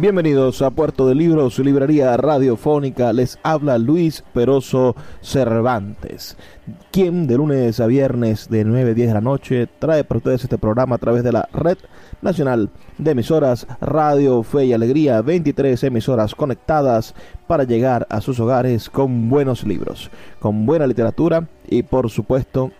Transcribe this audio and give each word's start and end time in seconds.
Bienvenidos 0.00 0.62
a 0.62 0.70
Puerto 0.70 1.08
de 1.08 1.16
Libros, 1.16 1.54
su 1.54 1.64
librería 1.64 2.16
radiofónica. 2.16 3.12
Les 3.12 3.36
habla 3.42 3.78
Luis 3.78 4.22
Peroso 4.32 4.94
Cervantes, 5.22 6.36
quien 6.92 7.26
de 7.26 7.36
lunes 7.36 7.80
a 7.80 7.88
viernes 7.88 8.48
de 8.48 8.64
9 8.64 8.92
a 8.92 8.94
10 8.94 9.08
de 9.08 9.14
la 9.14 9.20
noche 9.20 9.68
trae 9.80 10.04
para 10.04 10.18
ustedes 10.18 10.44
este 10.44 10.56
programa 10.56 10.94
a 10.94 10.98
través 10.98 11.24
de 11.24 11.32
la 11.32 11.48
Red 11.52 11.78
Nacional 12.22 12.70
de 12.96 13.10
Emisoras 13.10 13.66
Radio 13.80 14.44
Fe 14.44 14.66
y 14.66 14.72
Alegría, 14.72 15.20
23 15.20 15.82
emisoras 15.82 16.32
conectadas 16.36 17.16
para 17.48 17.64
llegar 17.64 18.06
a 18.08 18.20
sus 18.20 18.38
hogares 18.38 18.88
con 18.90 19.28
buenos 19.28 19.64
libros, 19.64 20.12
con 20.38 20.64
buena 20.64 20.86
literatura 20.86 21.48
y 21.68 21.82
por 21.82 22.08
supuesto 22.08 22.70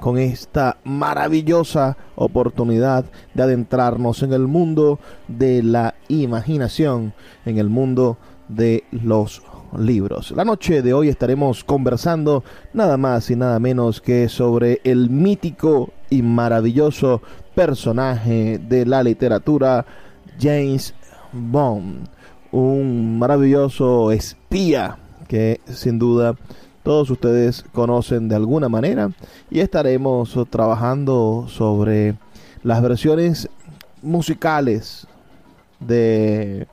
con 0.00 0.18
esta 0.18 0.78
maravillosa 0.84 1.96
oportunidad 2.16 3.04
de 3.34 3.42
adentrarnos 3.42 4.22
en 4.22 4.32
el 4.32 4.46
mundo 4.46 4.98
de 5.28 5.62
la 5.62 5.94
imaginación, 6.08 7.14
en 7.44 7.58
el 7.58 7.68
mundo 7.68 8.18
de 8.48 8.84
los 8.90 9.42
libros. 9.78 10.32
La 10.32 10.44
noche 10.44 10.82
de 10.82 10.92
hoy 10.92 11.08
estaremos 11.08 11.64
conversando 11.64 12.44
nada 12.72 12.96
más 12.96 13.30
y 13.30 13.36
nada 13.36 13.58
menos 13.58 14.00
que 14.00 14.28
sobre 14.28 14.80
el 14.84 15.08
mítico 15.10 15.90
y 16.10 16.22
maravilloso 16.22 17.22
personaje 17.54 18.58
de 18.58 18.86
la 18.86 19.02
literatura, 19.02 19.84
James 20.38 20.94
Bond, 21.32 22.08
un 22.50 23.18
maravilloso 23.18 24.12
espía 24.12 24.98
que 25.26 25.60
sin 25.66 25.98
duda 25.98 26.36
todos 26.82 27.10
ustedes 27.10 27.64
conocen 27.72 28.28
de 28.28 28.36
alguna 28.36 28.68
manera 28.68 29.10
y 29.50 29.60
estaremos 29.60 30.36
trabajando 30.50 31.46
sobre 31.48 32.16
las 32.62 32.82
versiones 32.82 33.48
musicales 34.02 35.06
de, 35.80 36.66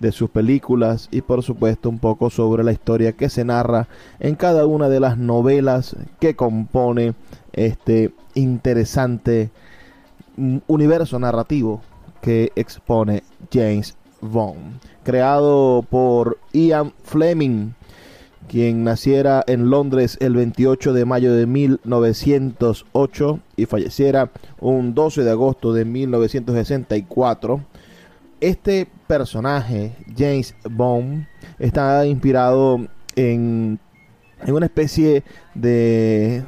de 0.00 0.12
sus 0.12 0.30
películas 0.30 1.08
y 1.10 1.20
por 1.20 1.42
supuesto 1.42 1.88
un 1.88 1.98
poco 1.98 2.30
sobre 2.30 2.64
la 2.64 2.72
historia 2.72 3.12
que 3.12 3.28
se 3.28 3.44
narra 3.44 3.86
en 4.18 4.34
cada 4.34 4.66
una 4.66 4.88
de 4.88 5.00
las 5.00 5.18
novelas 5.18 5.96
que 6.18 6.34
compone 6.34 7.14
este 7.52 8.12
interesante 8.34 9.50
universo 10.66 11.18
narrativo 11.18 11.82
que 12.22 12.52
expone 12.56 13.22
James 13.52 13.96
Bond, 14.20 14.80
creado 15.02 15.84
por 15.88 16.38
Ian 16.52 16.92
Fleming 17.04 17.72
quien 18.50 18.82
naciera 18.82 19.44
en 19.46 19.70
Londres 19.70 20.18
el 20.20 20.34
28 20.34 20.92
de 20.92 21.04
mayo 21.04 21.32
de 21.32 21.46
1908 21.46 23.38
y 23.54 23.66
falleciera 23.66 24.32
un 24.58 24.92
12 24.92 25.22
de 25.22 25.30
agosto 25.30 25.72
de 25.72 25.84
1964. 25.84 27.64
Este 28.40 28.88
personaje, 29.06 29.92
James 30.18 30.56
Bond, 30.68 31.28
está 31.60 32.04
inspirado 32.06 32.88
en, 33.14 33.78
una 34.48 34.66
especie 34.66 35.22
de, 35.54 36.42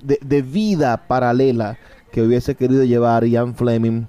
de, 0.00 0.20
de 0.24 0.42
vida 0.42 1.08
paralela 1.08 1.76
que 2.12 2.22
hubiese 2.22 2.54
querido 2.54 2.84
llevar 2.84 3.24
Ian 3.24 3.56
Fleming 3.56 4.06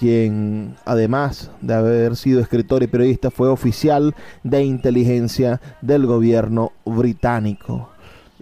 quien 0.00 0.76
además 0.86 1.50
de 1.60 1.74
haber 1.74 2.16
sido 2.16 2.40
escritor 2.40 2.82
y 2.82 2.86
periodista 2.86 3.30
fue 3.30 3.48
oficial 3.48 4.14
de 4.42 4.64
inteligencia 4.64 5.60
del 5.82 6.06
gobierno 6.06 6.72
británico. 6.86 7.90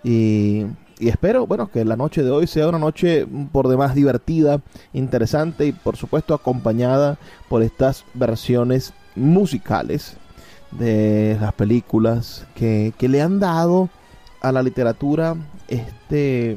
Y, 0.05 0.67
espero, 1.01 1.49
bueno, 1.49 1.69
que 1.69 1.85
la 1.85 1.97
noche 1.97 2.23
de 2.23 2.31
hoy 2.31 2.47
sea 2.47 2.69
una 2.69 2.79
noche 2.79 3.27
por 3.51 3.67
demás 3.67 3.97
divertida, 3.97 4.61
interesante 4.93 5.67
y 5.67 5.73
por 5.73 5.97
supuesto 5.97 6.33
acompañada 6.33 7.19
por 7.49 7.65
estas 7.65 8.05
versiones 8.15 8.95
musicales 9.17 10.17
de 10.71 11.39
las 11.41 11.55
películas 11.55 12.47
que, 12.55 12.93
que 12.97 13.09
le 13.09 13.21
han 13.21 13.41
dado 13.41 13.89
a 14.41 14.53
la 14.53 14.63
literatura 14.63 15.35
este, 15.67 16.57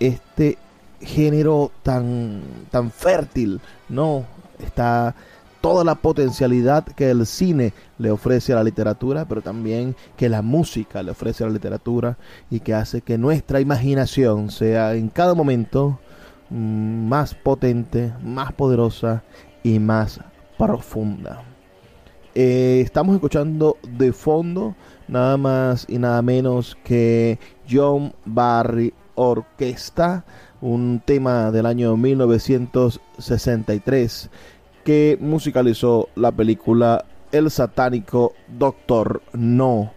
este 0.00 0.58
género 1.00 1.70
tan, 1.82 2.42
tan 2.70 2.90
fértil, 2.90 3.60
no, 3.88 4.24
está 4.58 5.14
toda 5.60 5.84
la 5.84 5.94
potencialidad 5.94 6.84
que 6.84 7.10
el 7.10 7.26
cine 7.26 7.72
le 7.98 8.10
ofrece 8.10 8.52
a 8.52 8.56
la 8.56 8.64
literatura, 8.64 9.26
pero 9.26 9.42
también 9.42 9.94
que 10.16 10.28
la 10.28 10.42
música 10.42 11.02
le 11.02 11.10
ofrece 11.10 11.44
a 11.44 11.48
la 11.48 11.52
literatura 11.52 12.16
y 12.50 12.60
que 12.60 12.74
hace 12.74 13.02
que 13.02 13.18
nuestra 13.18 13.60
imaginación 13.60 14.50
sea 14.50 14.94
en 14.94 15.08
cada 15.08 15.34
momento 15.34 15.98
mm, 16.48 17.08
más 17.08 17.34
potente, 17.34 18.12
más 18.22 18.52
poderosa 18.52 19.22
y 19.62 19.78
más 19.78 20.20
profunda. 20.56 21.42
Eh, 22.34 22.80
estamos 22.84 23.16
escuchando 23.16 23.76
de 23.82 24.12
fondo 24.12 24.76
nada 25.08 25.36
más 25.36 25.84
y 25.88 25.98
nada 25.98 26.22
menos 26.22 26.78
que 26.84 27.38
John 27.68 28.14
Barry 28.24 28.94
Orquesta 29.16 30.24
un 30.60 31.02
tema 31.04 31.50
del 31.50 31.66
año 31.66 31.96
1963 31.96 34.30
que 34.84 35.18
musicalizó 35.20 36.08
la 36.14 36.30
película 36.32 37.04
El 37.32 37.50
satánico 37.50 38.34
Doctor 38.48 39.22
No, 39.32 39.92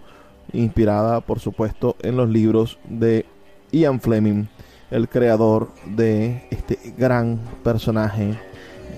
inspirada 0.52 1.22
por 1.22 1.40
supuesto 1.40 1.96
en 2.02 2.18
los 2.18 2.28
libros 2.30 2.80
de 2.90 3.26
Ian 3.72 4.02
Fleming, 4.02 4.48
el 4.92 5.08
creador 5.10 5.72
de 5.86 6.46
este 6.52 6.78
gran 6.98 7.40
personaje, 7.64 8.38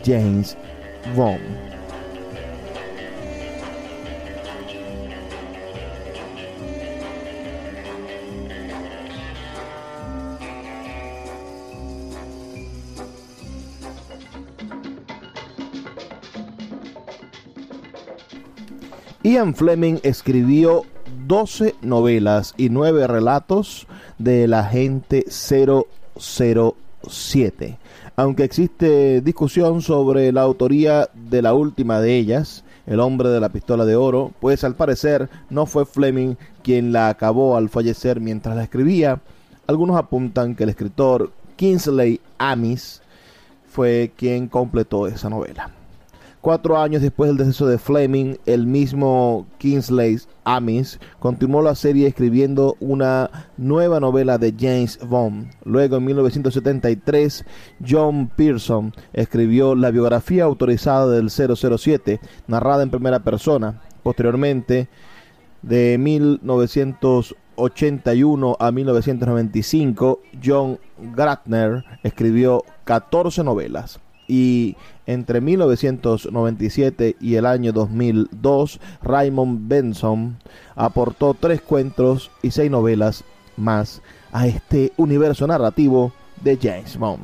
James 0.03 0.57
Bond. 1.15 1.74
Ian 19.25 19.55
Fleming 19.55 19.97
escribió 20.03 20.83
12 21.25 21.73
novelas 21.81 22.53
y 22.57 22.69
9 22.69 23.07
relatos 23.07 23.87
de 24.19 24.47
la 24.47 24.59
agente 24.59 25.25
007. 25.27 27.79
Aunque 28.15 28.43
existe 28.43 29.21
discusión 29.21 29.81
sobre 29.81 30.31
la 30.31 30.43
autoría 30.43 31.09
de 31.15 31.41
la 31.41 31.55
última 31.55 31.99
de 32.01 32.17
ellas, 32.17 32.63
el 32.85 32.99
hombre 32.99 33.29
de 33.29 33.39
la 33.39 33.49
pistola 33.49 33.85
de 33.85 33.95
oro, 33.95 34.31
pues 34.39 34.63
al 34.63 34.75
parecer 34.75 35.27
no 35.49 35.65
fue 35.65 35.87
Fleming 35.87 36.35
quien 36.61 36.91
la 36.91 37.09
acabó 37.09 37.57
al 37.57 37.69
fallecer 37.69 38.21
mientras 38.21 38.55
la 38.55 38.61
escribía. 38.61 39.21
Algunos 39.65 39.97
apuntan 39.97 40.53
que 40.53 40.65
el 40.65 40.69
escritor 40.69 41.31
Kingsley 41.55 42.21
Amis 42.37 43.01
fue 43.67 44.11
quien 44.15 44.49
completó 44.49 45.07
esa 45.07 45.31
novela. 45.31 45.71
Cuatro 46.45 46.77
años 46.77 47.01
después 47.01 47.27
del 47.27 47.37
deceso 47.37 47.65
de 47.65 47.79
Fleming, 47.79 48.35
el 48.45 48.67
mismo 48.67 49.47
Kingsley 49.57 50.19
Amis 50.43 50.99
continuó 51.17 51.63
la 51.63 51.73
serie 51.73 52.05
escribiendo 52.05 52.77
una 52.79 53.49
nueva 53.57 53.99
novela 53.99 54.37
de 54.37 54.53
James 54.55 54.99
Bond. 55.03 55.49
Luego, 55.63 55.97
en 55.97 56.05
1973, 56.05 57.45
John 57.83 58.29
Pearson 58.35 58.93
escribió 59.13 59.73
la 59.73 59.89
biografía 59.89 60.43
autorizada 60.43 61.07
del 61.07 61.31
007, 61.31 62.19
narrada 62.45 62.83
en 62.83 62.91
primera 62.91 63.21
persona. 63.21 63.81
Posteriormente, 64.03 64.87
de 65.63 65.97
1981 65.97 68.57
a 68.59 68.71
1995, 68.71 70.21
John 70.45 70.77
Gratner 71.15 71.83
escribió 72.03 72.63
14 72.83 73.43
novelas 73.43 73.99
y 74.27 74.75
entre 75.07 75.41
1997 75.41 77.15
y 77.19 77.35
el 77.35 77.45
año 77.45 77.71
2002, 77.71 78.79
Raymond 79.03 79.67
Benson 79.67 80.37
aportó 80.75 81.35
tres 81.39 81.61
cuentos 81.61 82.31
y 82.41 82.51
seis 82.51 82.71
novelas 82.71 83.23
más 83.57 84.01
a 84.31 84.47
este 84.47 84.91
universo 84.97 85.47
narrativo 85.47 86.11
de 86.43 86.57
James 86.61 86.97
Bond. 86.97 87.23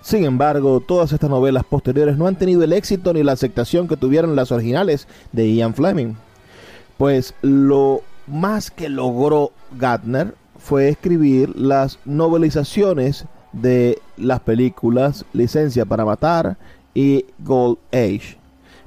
Sin 0.00 0.24
embargo, 0.24 0.80
todas 0.80 1.12
estas 1.12 1.28
novelas 1.28 1.64
posteriores 1.64 2.16
no 2.16 2.28
han 2.28 2.36
tenido 2.36 2.62
el 2.62 2.72
éxito 2.72 3.12
ni 3.12 3.24
la 3.24 3.32
aceptación 3.32 3.88
que 3.88 3.96
tuvieron 3.96 4.36
las 4.36 4.52
originales 4.52 5.08
de 5.32 5.52
Ian 5.52 5.74
Fleming, 5.74 6.14
pues 6.96 7.34
lo 7.42 8.02
más 8.28 8.70
que 8.70 8.88
logró 8.88 9.50
Gardner 9.72 10.34
fue 10.58 10.88
escribir 10.88 11.56
las 11.56 11.98
novelizaciones 12.04 13.26
de 13.60 13.98
las 14.16 14.40
películas 14.40 15.24
Licencia 15.32 15.84
para 15.84 16.04
Matar 16.04 16.56
y 16.94 17.24
Gold 17.38 17.78
Age. 17.92 18.38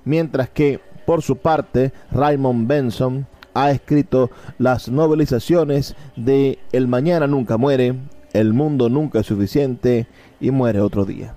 Mientras 0.05 0.49
que, 0.49 0.79
por 1.05 1.21
su 1.21 1.37
parte, 1.37 1.91
Raymond 2.11 2.67
Benson 2.67 3.27
ha 3.53 3.71
escrito 3.71 4.29
las 4.57 4.89
novelizaciones 4.89 5.95
de 6.15 6.59
El 6.71 6.87
Mañana 6.87 7.27
Nunca 7.27 7.57
Muere, 7.57 7.95
El 8.33 8.53
Mundo 8.53 8.89
Nunca 8.89 9.19
es 9.19 9.25
Suficiente 9.25 10.07
y 10.39 10.51
Muere 10.51 10.81
Otro 10.81 11.05
Día. 11.05 11.35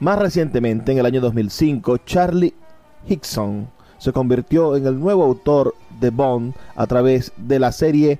Más 0.00 0.18
recientemente, 0.18 0.92
en 0.92 0.98
el 0.98 1.06
año 1.06 1.20
2005, 1.20 1.98
Charlie 1.98 2.54
Hickson 3.08 3.68
se 3.98 4.12
convirtió 4.12 4.76
en 4.76 4.86
el 4.86 4.98
nuevo 4.98 5.24
autor 5.24 5.74
de 6.00 6.10
Bond 6.10 6.54
a 6.74 6.86
través 6.86 7.32
de 7.36 7.58
la 7.58 7.72
serie 7.72 8.18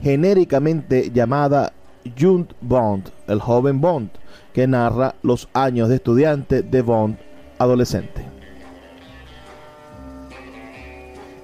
genéricamente 0.00 1.10
llamada 1.12 1.72
Young 2.16 2.46
Bond, 2.60 3.10
el 3.26 3.40
joven 3.40 3.80
Bond, 3.80 4.10
que 4.52 4.66
narra 4.66 5.14
los 5.22 5.48
años 5.52 5.88
de 5.88 5.96
estudiante 5.96 6.62
de 6.62 6.82
Bond 6.82 7.18
adolescente. 7.58 8.38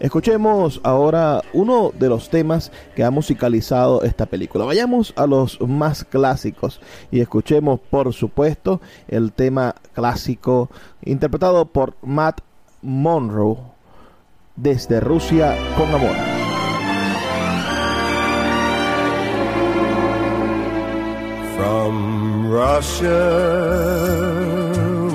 Escuchemos 0.04 0.82
ahora 0.82 1.40
uno 1.54 1.90
de 1.98 2.10
los 2.10 2.28
temas 2.28 2.70
que 2.94 3.04
ha 3.04 3.10
musicalizado 3.10 4.02
esta 4.02 4.26
película. 4.26 4.66
Vayamos 4.66 5.14
a 5.16 5.26
los 5.26 5.58
más 5.62 6.04
clásicos 6.04 6.78
y 7.10 7.20
escuchemos, 7.20 7.80
por 7.80 8.12
supuesto, 8.12 8.82
el 9.08 9.32
tema 9.32 9.74
clásico 9.94 10.68
interpretado 11.02 11.64
por 11.64 11.94
Matt 12.02 12.42
Monroe 12.82 13.56
desde 14.56 15.00
Rusia 15.00 15.56
con 15.78 15.88
amor. 15.94 16.43
From 21.64 21.96
Russia 22.50 23.24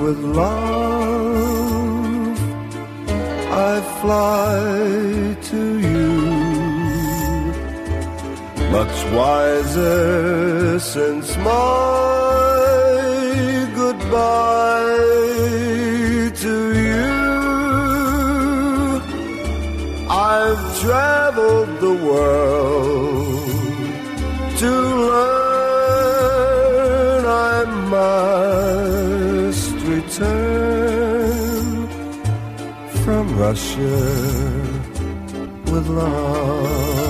with 0.02 0.18
love, 0.18 1.46
I 3.68 3.72
fly 4.00 5.36
to 5.50 5.62
you. 5.90 6.10
Much 8.76 8.96
wiser 9.18 10.80
since 10.80 11.28
my 11.36 12.50
goodbye 13.82 14.96
to 16.44 16.54
you. 16.86 17.12
I've 20.32 20.64
traveled 20.80 21.70
the 21.86 21.94
world 22.08 23.48
to 24.58 24.70
learn 25.10 25.49
must 28.20 29.76
return 29.96 31.88
from 33.04 33.24
Russia 33.38 33.98
with 35.72 35.86
love. 35.88 37.00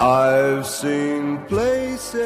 I've 0.00 0.64
seen 0.66 1.38
places. 1.48 2.18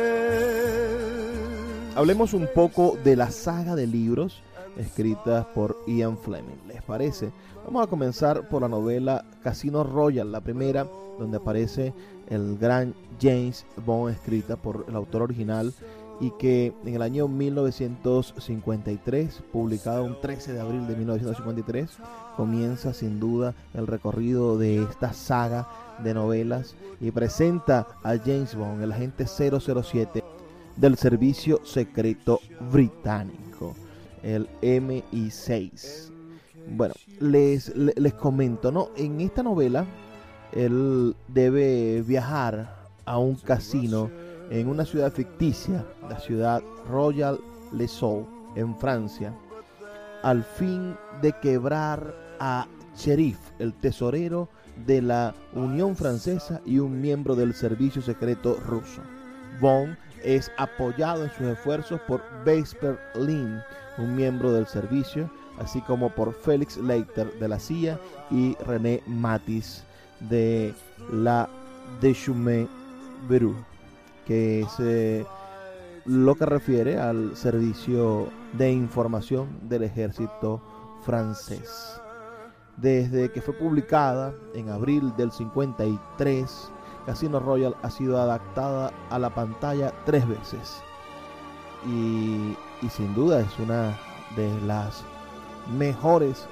Hablemos 1.94 2.34
un 2.34 2.48
poco 2.54 2.98
de 3.02 3.16
la 3.16 3.30
saga 3.30 3.74
de 3.74 3.86
libros 3.86 4.42
escritas 4.76 5.46
por 5.54 5.76
Ian 5.86 6.16
Fleming. 6.18 6.60
¿Les 6.68 6.82
parece? 6.82 7.30
Vamos 7.64 7.84
a 7.86 7.86
comenzar 7.86 8.48
por 8.48 8.62
la 8.62 8.68
novela 8.68 9.24
Casino 9.42 9.84
Royal, 9.84 10.32
la 10.32 10.40
primera 10.40 10.86
donde 11.18 11.36
aparece 11.36 11.92
el 12.28 12.58
gran 12.58 12.94
James 13.20 13.66
Bond, 13.84 14.14
escrita 14.14 14.56
por 14.56 14.86
el 14.88 14.96
autor 14.96 15.22
original 15.22 15.72
y 16.22 16.30
que 16.38 16.72
en 16.86 16.94
el 16.94 17.02
año 17.02 17.26
1953, 17.26 19.42
publicada 19.52 20.00
un 20.02 20.20
13 20.20 20.52
de 20.52 20.60
abril 20.60 20.86
de 20.86 20.94
1953, 20.94 21.90
comienza 22.36 22.94
sin 22.94 23.18
duda 23.18 23.56
el 23.74 23.88
recorrido 23.88 24.56
de 24.56 24.84
esta 24.84 25.12
saga 25.12 25.66
de 26.04 26.14
novelas 26.14 26.76
y 27.00 27.10
presenta 27.10 27.88
a 28.04 28.16
James 28.16 28.54
Bond, 28.54 28.84
el 28.84 28.92
agente 28.92 29.26
007 29.26 30.22
del 30.76 30.96
Servicio 30.96 31.60
Secreto 31.64 32.38
Británico, 32.70 33.74
el 34.22 34.48
MI6. 34.62 36.12
Bueno, 36.68 36.94
les, 37.18 37.74
les 37.74 38.14
comento, 38.14 38.70
¿no? 38.70 38.90
En 38.96 39.20
esta 39.20 39.42
novela 39.42 39.86
él 40.52 41.16
debe 41.26 42.00
viajar 42.02 42.76
a 43.04 43.18
un 43.18 43.34
casino 43.34 44.08
en 44.50 44.68
una 44.68 44.84
ciudad 44.84 45.12
ficticia, 45.12 45.84
la 46.08 46.18
ciudad 46.18 46.62
Royal 46.88 47.38
Les 47.72 48.00
en 48.54 48.76
Francia, 48.78 49.34
al 50.22 50.44
fin 50.44 50.96
de 51.20 51.32
quebrar 51.40 52.14
a 52.38 52.66
Sheriff, 52.96 53.38
el 53.58 53.72
tesorero 53.74 54.48
de 54.86 55.02
la 55.02 55.34
Unión 55.54 55.96
Francesa 55.96 56.60
y 56.64 56.78
un 56.78 57.00
miembro 57.00 57.34
del 57.34 57.54
servicio 57.54 58.02
secreto 58.02 58.58
ruso. 58.66 59.02
Bond 59.60 59.96
es 60.22 60.50
apoyado 60.56 61.24
en 61.24 61.30
sus 61.30 61.46
esfuerzos 61.46 62.00
por 62.02 62.22
Vesper 62.44 62.98
Lin, 63.14 63.60
un 63.98 64.14
miembro 64.14 64.52
del 64.52 64.66
servicio, 64.66 65.30
así 65.58 65.80
como 65.82 66.10
por 66.10 66.32
Félix 66.32 66.76
Leiter 66.76 67.32
de 67.38 67.48
la 67.48 67.58
CIA 67.58 67.98
y 68.30 68.54
René 68.66 69.02
Matis 69.06 69.84
de 70.20 70.74
la 71.12 71.48
Deschumé 72.00 72.68
Beru, 73.28 73.54
que 74.26 74.60
es 74.60 75.26
lo 76.04 76.34
que 76.34 76.46
refiere 76.46 76.98
al 76.98 77.36
servicio 77.36 78.28
de 78.52 78.72
información 78.72 79.68
del 79.68 79.84
ejército 79.84 80.60
francés. 81.04 82.00
Desde 82.76 83.30
que 83.30 83.42
fue 83.42 83.54
publicada 83.54 84.34
en 84.54 84.70
abril 84.70 85.12
del 85.16 85.30
53, 85.30 86.72
Casino 87.06 87.38
Royal 87.40 87.76
ha 87.82 87.90
sido 87.90 88.20
adaptada 88.20 88.92
a 89.10 89.18
la 89.18 89.34
pantalla 89.34 89.92
tres 90.04 90.26
veces. 90.26 90.82
Y 91.86 92.56
sin 92.88 93.14
duda 93.14 93.40
es 93.40 93.58
una 93.58 93.96
de 94.36 94.60
las 94.66 95.04
mejores 95.76 96.46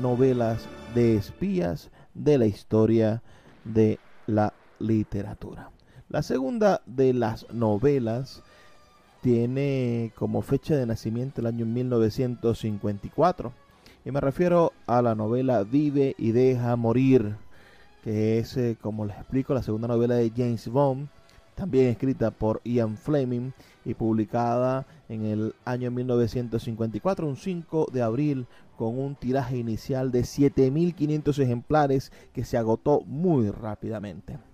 novelas 0.00 0.66
de 0.94 1.16
espías 1.16 1.90
de 2.14 2.38
la 2.38 2.46
historia 2.46 3.22
de 3.64 3.98
la 4.26 4.52
literatura. 4.78 5.70
La 6.10 6.22
segunda 6.24 6.82
de 6.86 7.14
las 7.14 7.48
novelas 7.52 8.42
tiene 9.20 10.10
como 10.16 10.42
fecha 10.42 10.74
de 10.74 10.84
nacimiento 10.84 11.40
el 11.40 11.46
año 11.46 11.64
1954 11.66 13.52
y 14.04 14.10
me 14.10 14.18
refiero 14.18 14.72
a 14.88 15.02
la 15.02 15.14
novela 15.14 15.62
Vive 15.62 16.16
y 16.18 16.32
deja 16.32 16.74
morir, 16.74 17.36
que 18.02 18.40
es, 18.40 18.56
eh, 18.56 18.76
como 18.80 19.06
les 19.06 19.18
explico, 19.18 19.54
la 19.54 19.62
segunda 19.62 19.86
novela 19.86 20.16
de 20.16 20.32
James 20.36 20.66
Bond, 20.66 21.06
también 21.54 21.86
escrita 21.86 22.32
por 22.32 22.60
Ian 22.64 22.96
Fleming 22.96 23.52
y 23.84 23.94
publicada 23.94 24.88
en 25.08 25.24
el 25.24 25.54
año 25.64 25.92
1954, 25.92 27.24
un 27.24 27.36
5 27.36 27.86
de 27.92 28.02
abril, 28.02 28.48
con 28.76 28.98
un 28.98 29.14
tiraje 29.14 29.58
inicial 29.58 30.10
de 30.10 30.22
7.500 30.22 31.38
ejemplares 31.40 32.10
que 32.32 32.44
se 32.44 32.56
agotó 32.56 33.02
muy 33.02 33.48
rápidamente. 33.50 34.49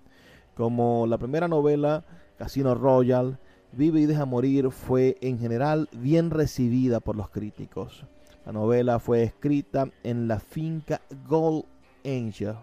Como 0.57 1.07
la 1.07 1.19
primera 1.19 1.49
novela, 1.49 2.03
Casino 2.39 2.75
Royal, 2.75 3.39
Vive 3.73 4.01
y 4.01 4.07
Deja 4.07 4.25
Morir 4.25 4.71
fue 4.71 5.19
en 5.21 5.39
general 5.39 5.91
bien 5.93 6.31
recibida 6.31 7.01
por 7.01 7.15
los 7.15 7.29
críticos. 7.29 8.07
La 8.47 8.53
novela 8.53 8.99
fue 8.99 9.23
escrita 9.23 9.91
en 10.03 10.29
la 10.29 10.41
finca 10.41 11.03
Gold 11.29 11.67
Angel 12.07 12.55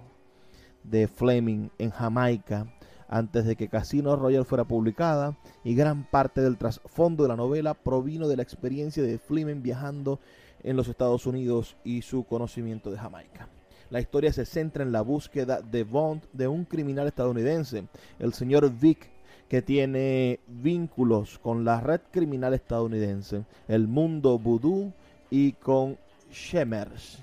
de 0.84 1.08
Fleming 1.08 1.70
en 1.78 1.92
Jamaica 1.92 2.66
antes 3.08 3.46
de 3.46 3.56
que 3.56 3.70
Casino 3.70 4.16
Royal 4.16 4.44
fuera 4.44 4.64
publicada 4.64 5.38
y 5.64 5.76
gran 5.76 6.10
parte 6.10 6.42
del 6.42 6.58
trasfondo 6.58 7.22
de 7.22 7.30
la 7.30 7.36
novela 7.36 7.76
provino 7.76 8.28
de 8.28 8.38
la 8.38 8.44
experiencia 8.44 9.04
de 9.04 9.20
Fleming 9.20 9.62
viajando 9.62 10.20
en 10.64 10.78
los 10.78 10.88
Estados 10.88 11.28
Unidos 11.28 11.78
y 11.84 12.02
su 12.02 12.24
conocimiento 12.24 12.90
de 12.90 12.98
Jamaica. 12.98 13.50
La 13.94 14.02
historia 14.02 14.34
se 14.34 14.44
centra 14.44 14.82
en 14.82 14.92
la 14.92 15.04
búsqueda 15.04 15.62
de 15.62 15.84
Bond 15.84 16.24
de 16.34 16.48
un 16.48 16.66
criminal 16.66 17.06
estadounidense, 17.06 17.86
el 18.18 18.34
señor 18.34 18.68
Vic, 18.72 19.08
que 19.48 19.62
tiene 19.62 20.40
vínculos 20.48 21.38
con 21.38 21.64
la 21.64 21.80
red 21.80 22.02
criminal 22.10 22.56
estadounidense, 22.56 23.46
el 23.68 23.88
mundo 23.88 24.40
vudú 24.40 24.92
y 25.30 25.52
con 25.52 26.00
Shemers, 26.32 27.20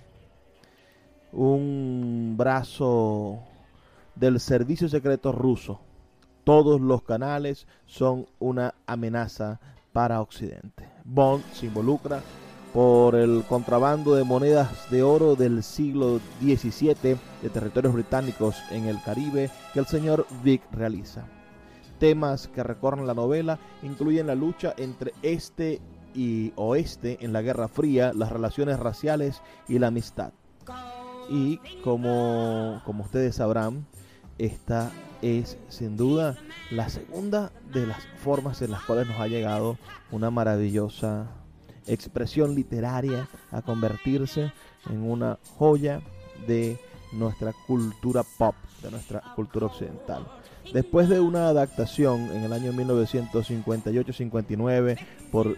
un 1.33 2.37
brazo 2.39 3.41
del 4.15 4.39
servicio 4.39 4.89
secreto 4.89 5.33
ruso. 5.33 5.81
Todos 6.45 6.81
los 6.81 7.03
canales 7.03 7.67
son 7.87 8.27
una 8.39 8.77
amenaza 8.87 9.59
para 9.93 10.21
Occidente. 10.21 10.89
Bond 11.03 11.43
se 11.53 11.67
involucra 11.67 12.23
por 12.73 13.17
el 13.17 13.45
contrabando 13.49 14.15
de 14.15 14.25
monedas 14.25 14.91
de 14.91 15.03
oro 15.03 15.35
del 15.35 15.63
siglo 15.63 16.21
XVII 16.41 16.95
de 17.43 17.51
territorios 17.53 17.95
británicos 17.95 18.57
en 18.71 18.87
el 18.87 19.03
Caribe 19.03 19.51
que 19.73 19.81
el 19.81 19.87
señor 19.87 20.27
Vic 20.45 20.63
realiza. 20.73 21.25
Temas 21.99 22.49
que 22.49 22.63
recorren 22.63 23.07
la 23.07 23.15
novela 23.15 23.59
incluyen 23.83 24.29
la 24.29 24.35
lucha 24.35 24.75
entre 24.77 25.13
este 25.23 25.81
y 26.15 26.53
oeste 26.57 27.19
en 27.21 27.33
la 27.33 27.43
Guerra 27.43 27.69
Fría, 27.69 28.13
las 28.15 28.33
relaciones 28.33 28.79
raciales 28.79 29.43
y 29.69 29.79
la 29.79 29.89
amistad. 29.89 30.33
Y 31.29 31.59
como, 31.85 32.81
como 32.85 33.05
ustedes 33.05 33.37
sabrán, 33.37 33.87
esta 34.39 34.91
es 35.23 35.59
sin 35.69 35.97
duda 35.97 36.37
la 36.71 36.89
segunda 36.89 37.53
de 37.73 37.87
las 37.87 38.05
formas 38.23 38.63
en 38.63 38.71
las 38.71 38.83
cuales 38.83 39.07
nos 39.07 39.21
ha 39.21 39.29
llegado 39.29 39.77
una 40.11 40.31
maravillosa 40.31 41.29
expresión 41.87 42.55
literaria 42.55 43.29
a 43.51 43.63
convertirse 43.63 44.53
en 44.89 45.03
una 45.03 45.39
joya 45.57 46.03
de 46.47 46.79
nuestra 47.13 47.53
cultura 47.67 48.23
pop, 48.39 48.55
de 48.83 48.91
nuestra 48.91 49.21
cultura 49.35 49.67
occidental. 49.67 50.27
Después 50.73 51.09
de 51.09 51.21
una 51.21 51.49
adaptación 51.49 52.31
en 52.33 52.45
el 52.45 52.53
año 52.53 52.73
1958-59 52.73 54.99
por 55.33 55.57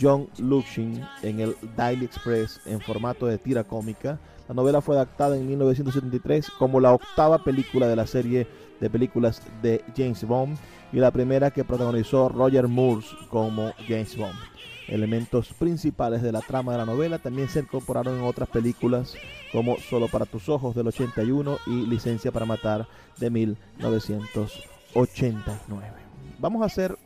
John 0.00 0.28
Luxin 0.38 1.02
en 1.22 1.40
el 1.40 1.56
Daily 1.76 2.04
Express 2.04 2.60
en 2.66 2.80
formato 2.80 3.26
de 3.26 3.38
tira 3.38 3.64
cómica, 3.64 4.20
la 4.48 4.54
novela 4.54 4.80
fue 4.80 4.94
adaptada 4.96 5.36
en 5.36 5.46
1973 5.46 6.50
como 6.58 6.80
la 6.80 6.92
octava 6.92 7.42
película 7.42 7.88
de 7.88 7.96
la 7.96 8.06
serie 8.06 8.46
de 8.80 8.90
películas 8.90 9.42
de 9.62 9.82
James 9.96 10.24
Bond 10.24 10.58
y 10.92 10.98
la 10.98 11.10
primera 11.10 11.50
que 11.50 11.64
protagonizó 11.64 12.28
Roger 12.28 12.66
Moore 12.66 13.06
como 13.30 13.72
James 13.86 14.16
Bond. 14.16 14.34
Elementos 14.90 15.52
principales 15.52 16.20
de 16.20 16.32
la 16.32 16.40
trama 16.40 16.72
de 16.72 16.78
la 16.78 16.84
novela 16.84 17.18
también 17.18 17.48
se 17.48 17.60
incorporaron 17.60 18.18
en 18.18 18.24
otras 18.24 18.48
películas 18.48 19.14
como 19.52 19.76
Solo 19.76 20.08
para 20.08 20.26
tus 20.26 20.48
ojos 20.48 20.74
del 20.74 20.88
81 20.88 21.58
y 21.68 21.86
Licencia 21.86 22.32
para 22.32 22.44
matar 22.44 22.88
de 23.16 23.30
1989. 23.30 25.86
Vamos 26.40 26.62
a 26.62 26.66
hacer 26.66 26.98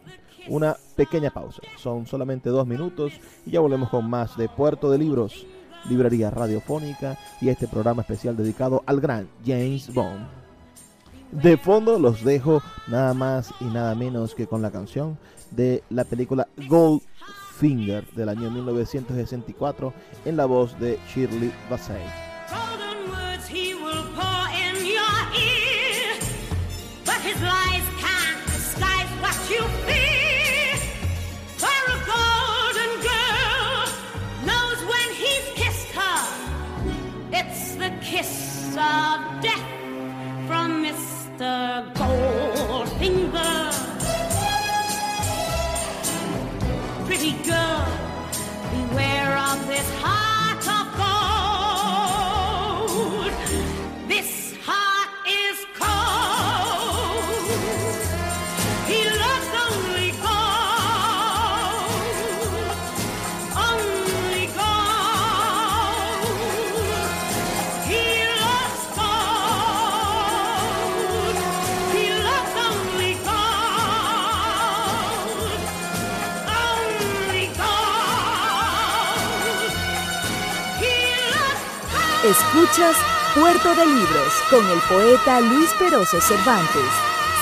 una 0.49 0.79
pequeña 0.97 1.31
pausa. 1.31 1.61
Son 1.77 2.07
solamente 2.07 2.49
dos 2.49 2.67
minutos 2.67 3.13
y 3.45 3.51
ya 3.51 3.61
volvemos 3.61 3.91
con 3.91 4.09
más 4.09 4.35
de 4.39 4.49
Puerto 4.49 4.91
de 4.91 4.97
Libros, 4.97 5.47
Librería 5.87 6.31
Radiofónica 6.31 7.19
y 7.43 7.51
este 7.51 7.69
programa 7.69 8.01
especial 8.01 8.35
dedicado 8.35 8.83
al 8.87 9.03
gran 9.03 9.29
James 9.45 9.93
Bond. 9.93 10.27
De 11.33 11.59
fondo 11.59 11.99
los 11.99 12.25
dejo 12.25 12.63
nada 12.89 13.13
más 13.13 13.53
y 13.61 13.65
nada 13.65 13.95
menos 13.95 14.35
que 14.35 14.47
con 14.47 14.63
la 14.63 14.71
canción 14.71 15.19
de 15.51 15.85
la 15.91 16.05
película 16.05 16.49
Gold 16.69 17.03
Finger 17.59 18.05
del 18.15 18.29
año 18.29 18.51
1964 18.51 19.93
en 20.25 20.37
la 20.37 20.47
voz 20.47 20.79
de 20.79 20.99
Shirley 21.09 21.53
Bassey. 21.71 22.03
It's 37.37 37.75
the 37.75 37.91
kiss 38.01 38.77
of 38.77 39.43
death 39.43 39.67
from 40.47 40.85
Mr. 40.85 41.93
Goldfinger. 41.95 43.94
Pretty 47.17 47.31
girl, 47.45 47.87
beware 48.73 49.39
of 49.39 49.69
this 49.69 49.89
heart 50.01 50.24
Escuchas 82.25 82.97
Puerto 83.35 83.75
de 83.75 83.85
Libros 83.85 84.33
con 84.49 84.65
el 84.71 84.79
poeta 84.89 85.43
Luis 85.43 85.71
Peroso 85.79 86.23
Cervantes. 86.23 86.89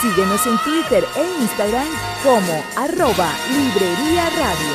Síguenos 0.00 0.44
en 0.44 0.58
Twitter 0.58 1.04
e 1.16 1.40
Instagram 1.40 1.86
como 2.24 2.52
arroba 2.76 3.30
Librería 3.52 4.28
Radio. 4.40 4.74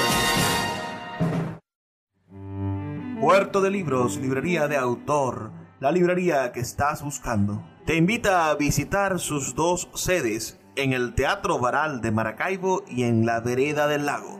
Puerto 3.19 3.59
de 3.59 3.69
Libros, 3.69 4.15
librería 4.15 4.69
de 4.69 4.77
autor, 4.77 5.51
la 5.81 5.91
librería 5.91 6.53
que 6.53 6.61
estás 6.61 7.03
buscando. 7.03 7.61
Te 7.85 7.97
invita 7.97 8.49
a 8.49 8.55
visitar 8.55 9.19
sus 9.19 9.55
dos 9.55 9.89
sedes 9.93 10.57
en 10.77 10.93
el 10.93 11.15
Teatro 11.15 11.59
Varal 11.59 11.99
de 11.99 12.11
Maracaibo 12.11 12.85
y 12.87 13.03
en 13.03 13.25
la 13.25 13.41
Vereda 13.41 13.87
del 13.87 14.05
Lago. 14.05 14.39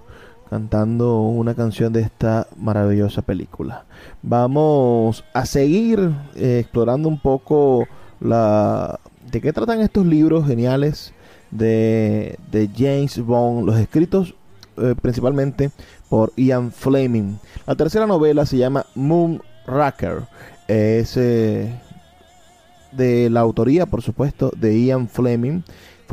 cantando 0.50 1.22
una 1.22 1.54
canción 1.54 1.92
de 1.92 2.02
esta 2.02 2.46
maravillosa 2.56 3.22
película. 3.22 3.84
Vamos 4.22 5.24
a 5.32 5.46
seguir 5.46 6.12
eh, 6.36 6.58
explorando 6.60 7.08
un 7.08 7.18
poco 7.18 7.88
la 8.20 9.00
de 9.30 9.40
qué 9.40 9.52
tratan 9.52 9.80
estos 9.80 10.06
libros 10.06 10.46
geniales 10.46 11.12
de, 11.50 12.38
de 12.50 12.70
James 12.76 13.18
Bond, 13.18 13.66
los 13.66 13.78
escritos 13.78 14.34
eh, 14.76 14.94
principalmente 15.00 15.70
por 16.08 16.32
Ian 16.36 16.72
Fleming. 16.72 17.36
La 17.66 17.76
tercera 17.76 18.06
novela 18.06 18.44
se 18.44 18.56
llama 18.56 18.86
Moonraker. 18.94 20.22
Es 20.66 21.16
eh, 21.16 21.72
de 22.90 23.30
la 23.30 23.40
autoría, 23.40 23.86
por 23.86 24.02
supuesto, 24.02 24.50
de 24.56 24.80
Ian 24.80 25.08
Fleming. 25.08 25.62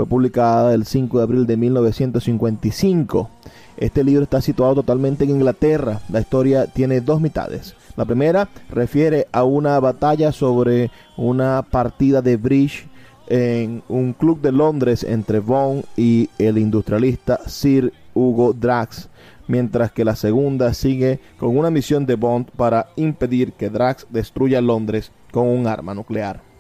Fue 0.01 0.08
publicada 0.08 0.74
el 0.74 0.88
5 0.88 1.20
de 1.20 1.24
abril 1.24 1.46
de 1.46 1.58
1955. 1.58 3.29
Este 3.77 4.03
libro 4.03 4.24
está 4.24 4.41
situado 4.41 4.74
totalmente 4.74 5.25
en 5.25 5.29
Inglaterra. 5.29 6.01
La 6.12 6.22
historia 6.22 6.65
tiene 6.65 7.01
dos 7.01 7.22
mitades. 7.22 7.75
La 7.96 8.05
primera 8.05 8.50
refiere 8.72 9.27
a 9.31 9.43
una 9.43 9.79
batalla 9.79 10.31
sobre 10.31 10.89
una 11.17 11.62
partida 11.62 12.24
de 12.24 12.36
bridge 12.36 12.88
en 13.27 13.84
un 13.89 14.13
club 14.13 14.41
de 14.41 14.51
Londres 14.51 15.03
entre 15.03 15.38
Bond 15.38 15.84
y 15.96 16.31
el 16.39 16.58
industrialista 16.58 17.39
Sir 17.46 17.93
Hugo 18.15 18.53
Drax, 18.53 19.08
mientras 19.48 19.91
que 19.91 20.03
la 20.03 20.15
segunda 20.15 20.74
sigue 20.74 21.20
con 21.38 21.55
una 21.55 21.70
misión 21.70 22.08
de 22.08 22.15
Bond 22.15 22.50
para 22.58 22.88
impedir 22.96 23.53
que 23.53 23.70
Drax 23.70 24.08
destruya 24.10 24.62
Londres 24.62 25.12
con 25.31 25.46
un 25.46 25.67
arma 25.67 25.93
nuclear. 25.93 26.50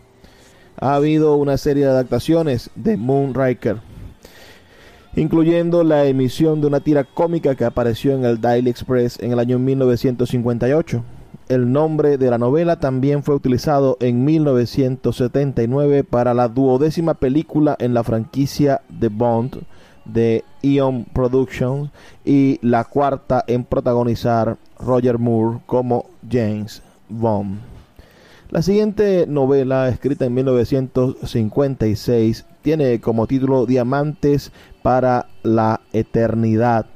Ha 0.81 0.95
habido 0.95 1.35
una 1.35 1.57
serie 1.57 1.85
de 1.85 1.91
adaptaciones 1.91 2.71
de 2.73 2.97
Moonraker, 2.97 3.77
incluyendo 5.15 5.83
la 5.83 6.05
emisión 6.05 6.59
de 6.59 6.65
una 6.65 6.79
tira 6.79 7.03
cómica 7.03 7.53
que 7.53 7.65
apareció 7.65 8.13
en 8.13 8.25
el 8.25 8.41
Daily 8.41 8.71
Express 8.71 9.19
en 9.21 9.31
el 9.31 9.37
año 9.37 9.59
1958. 9.59 11.03
El 11.49 11.71
nombre 11.71 12.17
de 12.17 12.31
la 12.31 12.39
novela 12.39 12.79
también 12.79 13.21
fue 13.21 13.35
utilizado 13.35 13.95
en 13.99 14.25
1979 14.25 16.03
para 16.03 16.33
la 16.33 16.47
duodécima 16.47 17.13
película 17.13 17.75
en 17.77 17.93
la 17.93 18.03
franquicia 18.03 18.81
de 18.89 19.09
Bond 19.09 19.61
de 20.05 20.43
Eon 20.63 21.05
Productions 21.05 21.91
y 22.25 22.57
la 22.63 22.85
cuarta 22.85 23.43
en 23.45 23.65
protagonizar 23.65 24.57
Roger 24.79 25.19
Moore 25.19 25.59
como 25.67 26.07
James 26.27 26.81
Bond. 27.07 27.70
La 28.51 28.61
siguiente 28.61 29.25
novela, 29.29 29.87
escrita 29.87 30.25
en 30.25 30.33
1956, 30.33 32.45
tiene 32.61 32.99
como 32.99 33.25
título 33.25 33.65
Diamantes 33.65 34.51
para 34.81 35.29
la 35.41 35.79
Eternidad. 35.93 36.87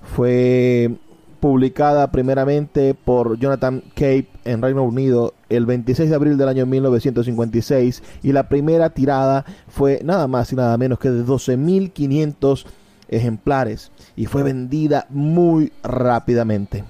Fue 0.00 0.94
publicada 1.40 2.12
primeramente 2.12 2.94
por 2.94 3.36
Jonathan 3.36 3.82
Cape 3.94 4.28
en 4.44 4.62
Reino 4.62 4.84
Unido 4.84 5.34
el 5.48 5.66
26 5.66 6.08
de 6.08 6.14
abril 6.14 6.38
del 6.38 6.46
año 6.46 6.66
1956 6.66 8.00
y 8.22 8.30
la 8.30 8.48
primera 8.48 8.90
tirada 8.90 9.44
fue 9.66 10.02
nada 10.04 10.28
más 10.28 10.52
y 10.52 10.56
nada 10.56 10.78
menos 10.78 11.00
que 11.00 11.10
de 11.10 11.24
12.500 11.24 12.64
ejemplares 13.08 13.90
y 14.14 14.26
fue 14.26 14.44
vendida 14.44 15.06
muy 15.10 15.72
rápidamente. 15.82 16.84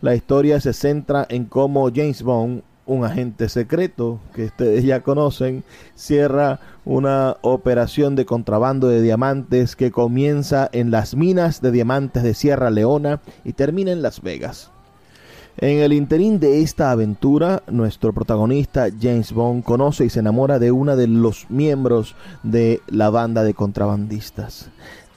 La 0.00 0.14
historia 0.14 0.60
se 0.60 0.72
centra 0.72 1.26
en 1.28 1.44
cómo 1.44 1.90
James 1.94 2.22
Bond, 2.22 2.62
un 2.86 3.04
agente 3.04 3.48
secreto 3.48 4.20
que 4.34 4.46
ustedes 4.46 4.84
ya 4.84 5.00
conocen, 5.00 5.64
cierra 5.94 6.60
una 6.84 7.36
operación 7.40 8.16
de 8.16 8.26
contrabando 8.26 8.88
de 8.88 9.02
diamantes 9.02 9.76
que 9.76 9.90
comienza 9.90 10.68
en 10.72 10.90
las 10.90 11.14
minas 11.16 11.60
de 11.60 11.70
diamantes 11.70 12.22
de 12.22 12.34
Sierra 12.34 12.70
Leona 12.70 13.20
y 13.44 13.54
termina 13.54 13.92
en 13.92 14.02
Las 14.02 14.20
Vegas. 14.20 14.70
En 15.56 15.78
el 15.78 15.92
interín 15.92 16.40
de 16.40 16.62
esta 16.62 16.90
aventura, 16.90 17.62
nuestro 17.68 18.12
protagonista 18.12 18.88
James 19.00 19.32
Bond 19.32 19.62
conoce 19.62 20.04
y 20.04 20.10
se 20.10 20.18
enamora 20.18 20.58
de 20.58 20.72
una 20.72 20.96
de 20.96 21.06
los 21.06 21.48
miembros 21.48 22.16
de 22.42 22.80
la 22.88 23.08
banda 23.08 23.44
de 23.44 23.54
contrabandistas, 23.54 24.70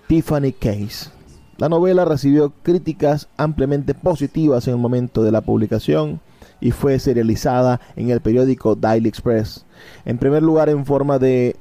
Tiffany 0.08 0.54
Case. 0.54 1.10
La 1.58 1.70
novela 1.70 2.06
recibió 2.06 2.54
críticas 2.62 3.30
ampliamente 3.36 3.96
positivas 3.96 4.68
en 4.68 4.76
el 4.76 4.80
momento 4.80 5.24
de 5.24 5.32
la 5.32 5.42
publicación 5.42 6.22
y 6.60 6.72
fue 6.72 7.00
serializada 7.00 7.80
en 7.96 8.10
el 8.10 8.22
periódico 8.22 8.76
Daily 8.76 9.10
Express. 9.10 9.66
En 10.06 10.18
primer 10.18 10.44
lugar 10.44 10.70
en 10.70 10.86
forma 10.86 11.20
de 11.20 11.56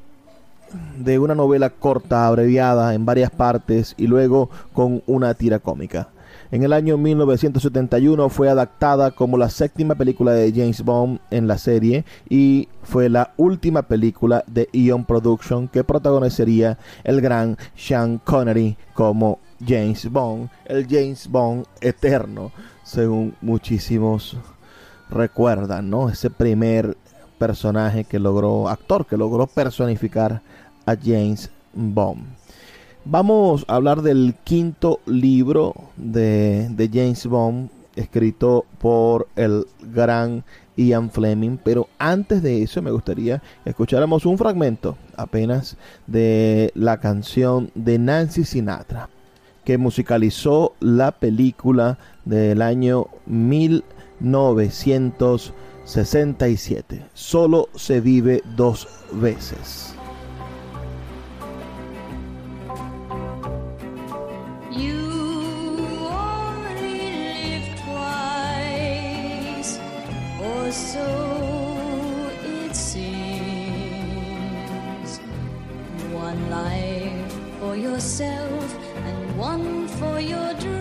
de 0.98 1.18
una 1.18 1.34
novela 1.34 1.70
corta, 1.70 2.26
abreviada 2.26 2.94
en 2.94 3.06
varias 3.06 3.30
partes 3.30 3.94
y 3.96 4.06
luego 4.06 4.50
con 4.72 5.02
una 5.06 5.34
tira 5.34 5.58
cómica. 5.58 6.08
En 6.52 6.62
el 6.62 6.72
año 6.72 6.96
1971 6.96 8.28
fue 8.28 8.48
adaptada 8.48 9.10
como 9.10 9.36
la 9.36 9.50
séptima 9.50 9.96
película 9.96 10.32
de 10.32 10.52
James 10.52 10.82
Bond 10.82 11.18
en 11.30 11.48
la 11.48 11.58
serie 11.58 12.04
y 12.28 12.68
fue 12.84 13.08
la 13.08 13.32
última 13.36 13.82
película 13.82 14.44
de 14.46 14.68
Eon 14.72 15.04
Production 15.04 15.66
que 15.66 15.82
protagonizaría 15.82 16.78
el 17.02 17.20
gran 17.20 17.58
Sean 17.74 18.18
Connery 18.18 18.76
como 18.94 19.40
James 19.66 20.08
Bond, 20.10 20.48
el 20.66 20.86
James 20.88 21.28
Bond 21.28 21.66
eterno, 21.80 22.52
según 22.84 23.34
muchísimos 23.40 24.36
recuerdan, 25.10 25.90
¿no? 25.90 26.08
Ese 26.08 26.30
primer 26.30 26.96
personaje 27.38 28.04
que 28.04 28.18
logró, 28.18 28.68
actor 28.68 29.06
que 29.06 29.16
logró 29.16 29.46
personificar 29.46 30.42
a 30.86 30.96
James 30.96 31.50
Bond. 31.74 32.24
Vamos 33.04 33.64
a 33.68 33.76
hablar 33.76 34.02
del 34.02 34.34
quinto 34.42 35.00
libro 35.06 35.74
de, 35.96 36.68
de 36.70 36.90
James 36.92 37.26
Bond, 37.26 37.70
escrito 37.94 38.64
por 38.78 39.28
el 39.36 39.66
gran 39.92 40.44
Ian 40.76 41.10
Fleming. 41.10 41.58
Pero 41.62 41.88
antes 41.98 42.42
de 42.42 42.62
eso 42.62 42.82
me 42.82 42.90
gustaría 42.90 43.42
que 43.64 43.70
escucháramos 43.70 44.26
un 44.26 44.38
fragmento 44.38 44.96
apenas 45.16 45.76
de 46.06 46.72
la 46.74 46.98
canción 46.98 47.70
de 47.74 47.98
Nancy 47.98 48.44
Sinatra, 48.44 49.08
que 49.64 49.78
musicalizó 49.78 50.74
la 50.80 51.12
película 51.12 51.98
del 52.24 52.62
año 52.62 53.06
1967. 54.20 57.04
Solo 57.14 57.68
se 57.74 58.00
vive 58.00 58.42
dos 58.56 58.88
veces. 59.12 59.96
Yourself 77.76 78.74
and 79.04 79.38
one 79.38 79.88
for 79.88 80.20
your 80.20 80.54
dreams. 80.54 80.75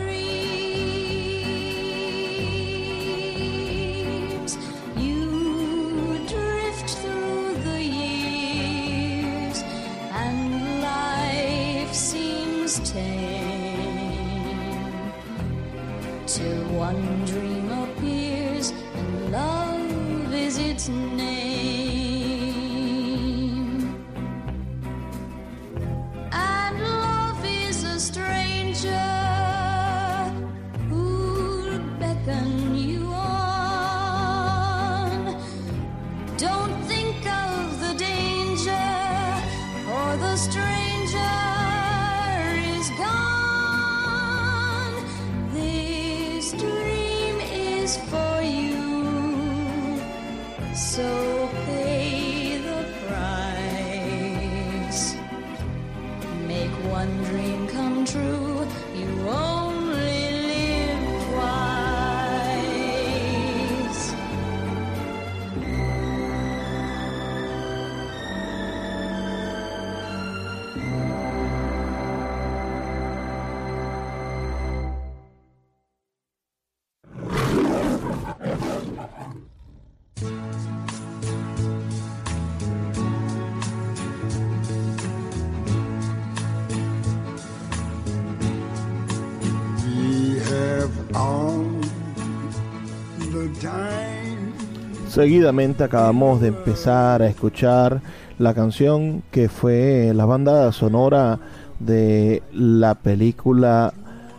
Seguidamente 95.16 95.84
acabamos 95.86 96.42
de 96.42 96.50
empezar 96.50 97.22
a 97.22 97.28
escuchar 97.28 98.02
la 98.38 98.54
canción 98.54 99.24
que 99.32 99.48
fue 99.48 100.12
la 100.14 100.26
banda 100.26 100.70
sonora 100.74 101.40
de 101.80 102.44
la 102.52 102.96
película 102.96 103.94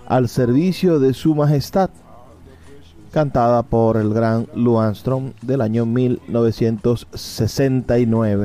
Al 0.07 0.29
servicio 0.29 1.01
de 1.01 1.15
su 1.15 1.35
majestad, 1.35 1.89
cantada 3.11 3.63
por 3.63 3.97
el 3.97 4.13
gran 4.13 4.49
Lou 4.55 4.79
Armstrong 4.79 5.33
del 5.41 5.63
año 5.63 5.87
1969. 5.87 8.45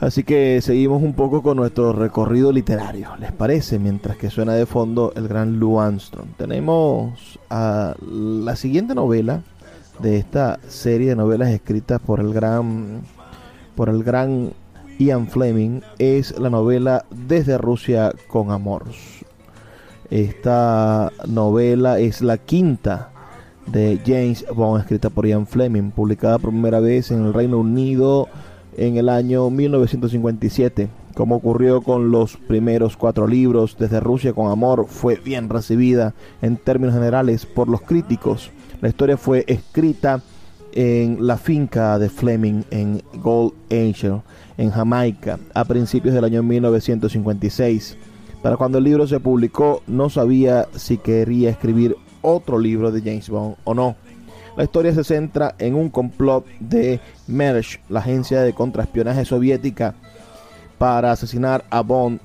Así 0.00 0.24
que 0.24 0.60
seguimos 0.60 1.02
un 1.02 1.14
poco 1.14 1.42
con 1.42 1.56
nuestro 1.56 1.94
recorrido 1.94 2.52
literario, 2.52 3.16
¿les 3.18 3.32
parece? 3.32 3.78
Mientras 3.78 4.18
que 4.18 4.28
suena 4.28 4.52
de 4.52 4.66
fondo 4.66 5.14
el 5.16 5.28
gran 5.28 5.58
Lou 5.58 5.80
Armstrong. 5.80 6.28
Tenemos 6.36 7.38
a 7.48 7.94
la 8.02 8.54
siguiente 8.54 8.94
novela 8.94 9.40
de 10.00 10.16
esta 10.16 10.60
serie 10.68 11.10
de 11.10 11.16
novelas 11.16 11.50
escritas 11.50 12.00
por 12.00 12.20
el 12.20 12.32
gran 12.32 13.02
por 13.74 13.88
el 13.88 14.02
gran 14.02 14.52
Ian 14.98 15.28
Fleming 15.28 15.80
es 15.98 16.38
la 16.38 16.50
novela 16.50 17.04
Desde 17.10 17.58
Rusia 17.58 18.12
con 18.26 18.50
Amor. 18.50 18.84
Esta 20.10 21.12
novela 21.26 21.98
es 21.98 22.22
la 22.22 22.38
quinta 22.38 23.10
de 23.66 24.00
James 24.04 24.44
Bond 24.52 24.80
escrita 24.80 25.10
por 25.10 25.26
Ian 25.26 25.46
Fleming, 25.46 25.90
publicada 25.90 26.38
por 26.38 26.50
primera 26.50 26.80
vez 26.80 27.10
en 27.10 27.26
el 27.26 27.34
Reino 27.34 27.58
Unido 27.58 28.28
en 28.76 28.96
el 28.96 29.08
año 29.08 29.50
1957. 29.50 30.88
Como 31.14 31.36
ocurrió 31.36 31.82
con 31.82 32.10
los 32.10 32.36
primeros 32.36 32.96
cuatro 32.96 33.26
libros, 33.26 33.76
Desde 33.78 34.00
Rusia 34.00 34.32
con 34.32 34.50
Amor 34.50 34.86
fue 34.88 35.16
bien 35.16 35.48
recibida 35.48 36.14
en 36.42 36.56
términos 36.56 36.94
generales 36.94 37.44
por 37.44 37.68
los 37.68 37.82
críticos. 37.82 38.50
La 38.80 38.88
historia 38.88 39.16
fue 39.16 39.44
escrita 39.48 40.22
en 40.72 41.26
la 41.26 41.36
finca 41.36 41.98
de 41.98 42.08
Fleming 42.08 42.62
en 42.70 43.02
Gold 43.14 43.52
Angel, 43.72 44.20
en 44.56 44.70
Jamaica, 44.70 45.40
a 45.52 45.64
principios 45.64 46.14
del 46.14 46.24
año 46.24 46.44
1956. 46.44 47.96
Para 48.40 48.56
cuando 48.56 48.78
el 48.78 48.84
libro 48.84 49.06
se 49.08 49.18
publicó, 49.18 49.82
no 49.88 50.08
sabía 50.10 50.68
si 50.76 50.96
quería 50.98 51.50
escribir 51.50 51.96
otro 52.22 52.58
libro 52.58 52.92
de 52.92 53.00
James 53.00 53.28
Bond 53.28 53.56
o 53.64 53.74
no. 53.74 53.96
La 54.56 54.62
historia 54.62 54.94
se 54.94 55.02
centra 55.02 55.56
en 55.58 55.74
un 55.74 55.88
complot 55.88 56.46
de 56.60 57.00
MERSH, 57.26 57.80
la 57.88 57.98
agencia 57.98 58.42
de 58.42 58.52
contraespionaje 58.52 59.24
soviética, 59.24 59.96
para 60.78 61.10
asesinar 61.10 61.64
a 61.70 61.80
Bond 61.80 62.20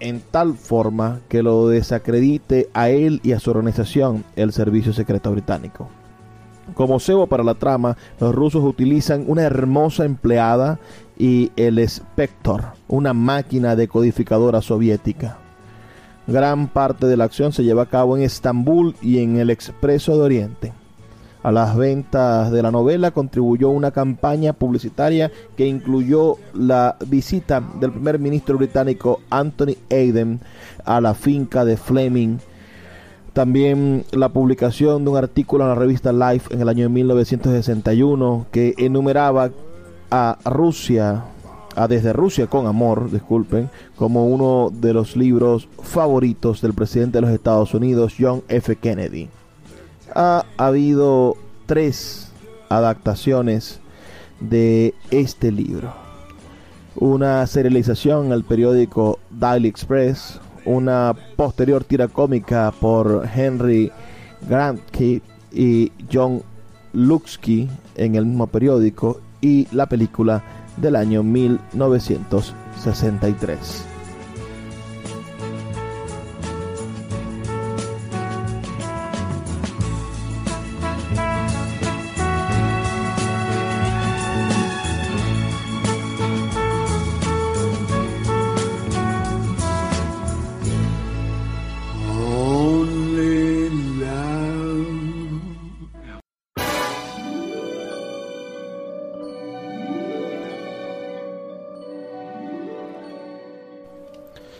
en 0.00 0.20
tal 0.20 0.54
forma 0.54 1.20
que 1.28 1.42
lo 1.42 1.68
desacredite 1.68 2.68
a 2.74 2.88
él 2.90 3.20
y 3.22 3.32
a 3.32 3.40
su 3.40 3.50
organización, 3.50 4.24
el 4.36 4.52
Servicio 4.52 4.92
Secreto 4.92 5.30
Británico. 5.30 5.88
Como 6.74 7.00
cebo 7.00 7.26
para 7.26 7.42
la 7.42 7.54
trama, 7.54 7.96
los 8.20 8.34
rusos 8.34 8.62
utilizan 8.62 9.24
una 9.26 9.42
hermosa 9.42 10.04
empleada 10.04 10.78
y 11.18 11.50
el 11.56 11.78
Spector, 11.78 12.72
una 12.88 13.14
máquina 13.14 13.74
decodificadora 13.74 14.60
soviética. 14.60 15.38
Gran 16.26 16.68
parte 16.68 17.06
de 17.06 17.16
la 17.16 17.24
acción 17.24 17.52
se 17.52 17.64
lleva 17.64 17.84
a 17.84 17.88
cabo 17.88 18.16
en 18.16 18.22
Estambul 18.22 18.94
y 19.00 19.18
en 19.18 19.38
el 19.38 19.48
Expreso 19.48 20.18
de 20.18 20.24
Oriente. 20.24 20.72
A 21.42 21.52
las 21.52 21.76
ventas 21.76 22.50
de 22.50 22.62
la 22.62 22.72
novela 22.72 23.12
contribuyó 23.12 23.68
una 23.68 23.92
campaña 23.92 24.52
publicitaria 24.52 25.30
que 25.56 25.66
incluyó 25.66 26.36
la 26.52 26.96
visita 27.06 27.62
del 27.80 27.92
primer 27.92 28.18
ministro 28.18 28.58
británico 28.58 29.20
Anthony 29.30 29.76
Eden 29.88 30.40
a 30.84 31.00
la 31.00 31.14
finca 31.14 31.64
de 31.64 31.76
Fleming. 31.76 32.38
También 33.34 34.04
la 34.10 34.30
publicación 34.30 35.04
de 35.04 35.10
un 35.10 35.16
artículo 35.16 35.62
en 35.62 35.70
la 35.70 35.76
revista 35.76 36.12
Life 36.12 36.52
en 36.52 36.60
el 36.60 36.68
año 36.68 36.88
1961 36.88 38.46
que 38.50 38.74
enumeraba 38.76 39.50
a 40.10 40.38
Rusia, 40.44 41.22
a 41.76 41.86
Desde 41.86 42.12
Rusia 42.12 42.48
con 42.48 42.66
Amor, 42.66 43.12
disculpen, 43.12 43.70
como 43.94 44.26
uno 44.26 44.72
de 44.72 44.92
los 44.92 45.16
libros 45.16 45.68
favoritos 45.84 46.60
del 46.62 46.74
presidente 46.74 47.18
de 47.18 47.22
los 47.22 47.30
Estados 47.30 47.74
Unidos, 47.74 48.16
John 48.18 48.42
F. 48.48 48.74
Kennedy 48.74 49.28
ha 50.14 50.44
habido 50.56 51.36
tres 51.66 52.30
adaptaciones 52.68 53.80
de 54.40 54.94
este 55.10 55.50
libro. 55.52 55.92
Una 56.96 57.46
serialización 57.46 58.32
al 58.32 58.42
periódico 58.44 59.18
Daily 59.30 59.68
Express, 59.68 60.40
una 60.64 61.14
posterior 61.36 61.84
tira 61.84 62.08
cómica 62.08 62.72
por 62.80 63.28
Henry 63.34 63.92
Grantke 64.48 65.20
y 65.52 65.92
John 66.12 66.42
Luxky 66.92 67.68
en 67.96 68.16
el 68.16 68.26
mismo 68.26 68.48
periódico 68.48 69.20
y 69.40 69.66
la 69.72 69.86
película 69.86 70.44
del 70.76 70.96
año 70.96 71.22
1963. 71.22 73.97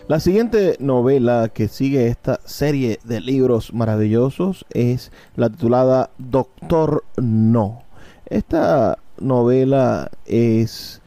La 0.09 0.21
siguiente 0.21 0.79
novela 0.81 1.51
que 1.53 1.69
sigue 1.69 2.07
esta 2.07 2.41
serie 2.47 2.99
de 3.05 3.21
libros 3.21 3.75
maravillosos 3.75 4.65
es 4.71 5.13
la 5.37 5.51
titulada 5.51 6.09
Doctor 6.17 7.05
No. 7.19 7.83
Esta 8.25 8.97
novela 9.21 10.11
es 10.25 11.03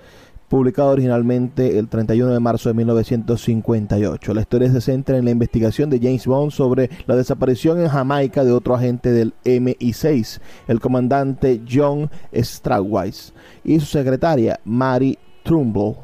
publicada 0.50 0.90
originalmente 0.90 1.80
el 1.80 1.88
31 1.88 2.32
de 2.32 2.40
marzo 2.40 2.70
de 2.70 2.76
1958. 2.76 4.36
La 4.36 4.42
historia 4.42 4.72
se 4.72 4.82
centra 4.82 5.18
en 5.18 5.26
la 5.26 5.32
investigación 5.32 5.90
de 5.90 5.98
James 5.98 6.28
Bond 6.28 6.52
sobre 6.52 6.92
la 7.08 7.16
desaparición 7.16 7.82
en 7.82 7.88
Jamaica 7.88 8.44
de 8.44 8.52
otro 8.52 8.76
agente 8.76 9.12
del 9.12 9.34
MI6, 9.44 10.40
el 10.68 10.80
comandante 10.80 11.60
John 11.68 12.08
Strawwise, 12.36 13.34
y 13.64 13.80
su 13.80 13.88
secretaria 13.88 14.60
Mary 14.64 15.18
Trumbull. 15.44 15.96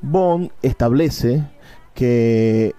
Bond 0.00 0.50
establece 0.62 1.44
que 1.94 2.74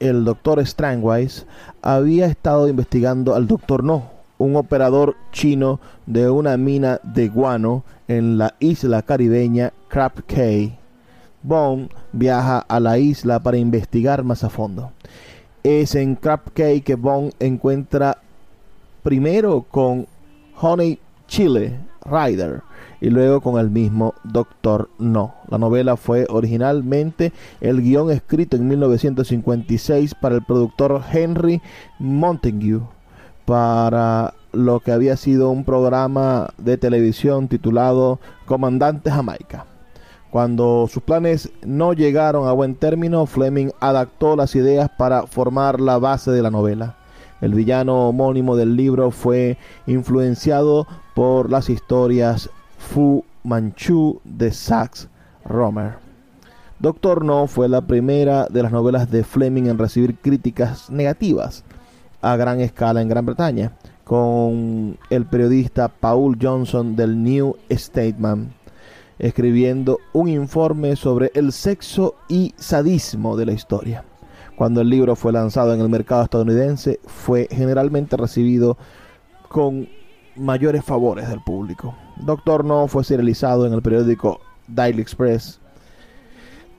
el 0.00 0.24
doctor 0.24 0.64
Strangwise 0.66 1.46
había 1.80 2.26
estado 2.26 2.68
investigando 2.68 3.34
al 3.34 3.46
doctor 3.46 3.84
No, 3.84 4.10
un 4.38 4.56
operador 4.56 5.14
chino 5.30 5.80
de 6.06 6.28
una 6.28 6.56
mina 6.56 7.00
de 7.02 7.28
guano 7.28 7.84
en 8.08 8.38
la 8.38 8.54
isla 8.58 9.02
caribeña 9.02 9.72
Crab 9.88 10.24
Cay. 10.26 10.78
Bond 11.44 11.90
viaja 12.12 12.58
a 12.58 12.80
la 12.80 12.98
isla 12.98 13.40
para 13.40 13.56
investigar 13.56 14.22
más 14.22 14.44
a 14.44 14.50
fondo. 14.50 14.92
Es 15.62 15.94
en 15.94 16.16
Crab 16.16 16.52
Cay 16.52 16.80
que 16.80 16.94
Bond 16.94 17.32
encuentra 17.38 18.18
primero 19.02 19.64
con 19.70 20.06
Honey 20.60 20.98
Chile 21.26 21.78
Rider 22.04 22.62
y 23.02 23.10
luego 23.10 23.40
con 23.40 23.58
el 23.58 23.68
mismo 23.68 24.14
Doctor 24.22 24.88
No. 25.00 25.34
La 25.48 25.58
novela 25.58 25.96
fue 25.96 26.24
originalmente 26.30 27.32
el 27.60 27.82
guion 27.82 28.12
escrito 28.12 28.56
en 28.56 28.68
1956 28.68 30.14
para 30.14 30.36
el 30.36 30.44
productor 30.44 31.02
Henry 31.12 31.60
Montague 31.98 32.78
para 33.44 34.34
lo 34.52 34.78
que 34.78 34.92
había 34.92 35.16
sido 35.16 35.50
un 35.50 35.64
programa 35.64 36.50
de 36.58 36.78
televisión 36.78 37.48
titulado 37.48 38.20
Comandante 38.46 39.10
Jamaica. 39.10 39.66
Cuando 40.30 40.86
sus 40.88 41.02
planes 41.02 41.50
no 41.66 41.94
llegaron 41.94 42.46
a 42.46 42.52
buen 42.52 42.76
término, 42.76 43.26
Fleming 43.26 43.70
adaptó 43.80 44.36
las 44.36 44.54
ideas 44.54 44.88
para 44.96 45.26
formar 45.26 45.80
la 45.80 45.98
base 45.98 46.30
de 46.30 46.42
la 46.42 46.52
novela. 46.52 46.94
El 47.40 47.54
villano 47.54 48.08
homónimo 48.08 48.54
del 48.54 48.76
libro 48.76 49.10
fue 49.10 49.58
influenciado 49.88 50.86
por 51.16 51.50
las 51.50 51.68
historias 51.68 52.48
Fu 52.90 53.24
Manchu 53.44 54.20
de 54.24 54.50
Sax 54.52 55.08
Romer. 55.44 55.94
Doctor 56.78 57.24
No 57.24 57.46
fue 57.46 57.68
la 57.68 57.80
primera 57.80 58.46
de 58.50 58.62
las 58.62 58.72
novelas 58.72 59.10
de 59.10 59.24
Fleming 59.24 59.64
en 59.64 59.78
recibir 59.78 60.16
críticas 60.16 60.90
negativas 60.90 61.64
a 62.20 62.36
gran 62.36 62.60
escala 62.60 63.00
en 63.00 63.08
Gran 63.08 63.24
Bretaña, 63.26 63.72
con 64.04 64.98
el 65.10 65.26
periodista 65.26 65.88
Paul 65.88 66.36
Johnson 66.40 66.94
del 66.96 67.22
New 67.22 67.56
Statesman 67.70 68.52
escribiendo 69.18 70.00
un 70.12 70.28
informe 70.28 70.96
sobre 70.96 71.30
el 71.34 71.52
sexo 71.52 72.16
y 72.28 72.54
sadismo 72.56 73.36
de 73.36 73.46
la 73.46 73.52
historia. 73.52 74.04
Cuando 74.56 74.80
el 74.80 74.90
libro 74.90 75.16
fue 75.16 75.32
lanzado 75.32 75.72
en 75.72 75.80
el 75.80 75.88
mercado 75.88 76.24
estadounidense, 76.24 76.98
fue 77.06 77.46
generalmente 77.50 78.16
recibido 78.16 78.76
con 79.48 79.88
mayores 80.36 80.84
favores 80.84 81.28
del 81.28 81.40
público. 81.40 81.94
Doctor 82.16 82.64
No 82.64 82.86
fue 82.88 83.04
serializado 83.04 83.66
en 83.66 83.72
el 83.72 83.82
periódico 83.82 84.40
Daily 84.68 85.02
Express, 85.02 85.60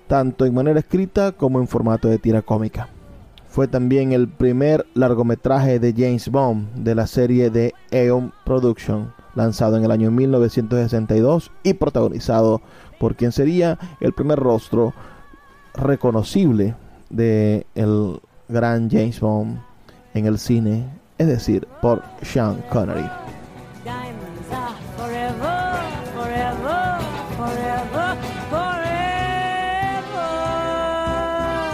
tanto 0.08 0.46
en 0.46 0.54
manera 0.54 0.80
escrita 0.80 1.32
como 1.32 1.60
en 1.60 1.68
formato 1.68 2.08
de 2.08 2.20
tira 2.20 2.42
cómica. 2.42 2.90
Fue 3.48 3.68
también 3.68 4.14
el 4.14 4.28
primer 4.28 4.86
largometraje 4.96 5.80
de 5.80 5.94
James 5.96 6.30
Bond 6.30 6.74
de 6.84 6.96
la 6.96 7.06
serie 7.06 7.52
de 7.52 7.74
Aeon 7.92 8.34
Production, 8.46 9.14
lanzado 9.36 9.78
en 9.78 9.84
el 9.84 9.92
año 9.92 10.10
1962 10.10 11.52
y 11.62 11.74
protagonizado 11.74 12.62
por 13.00 13.16
quien 13.16 13.32
sería 13.32 13.78
el 14.00 14.14
primer 14.14 14.40
rostro 14.40 14.94
reconocible 15.76 16.76
de 17.10 17.68
el 17.76 18.20
gran 18.50 18.90
James 18.90 19.20
Bond 19.20 19.60
en 20.14 20.26
el 20.26 20.40
cine, 20.40 20.86
es 21.18 21.28
decir, 21.28 21.68
por 21.82 22.02
Sean 22.24 22.64
Connery. 22.72 23.23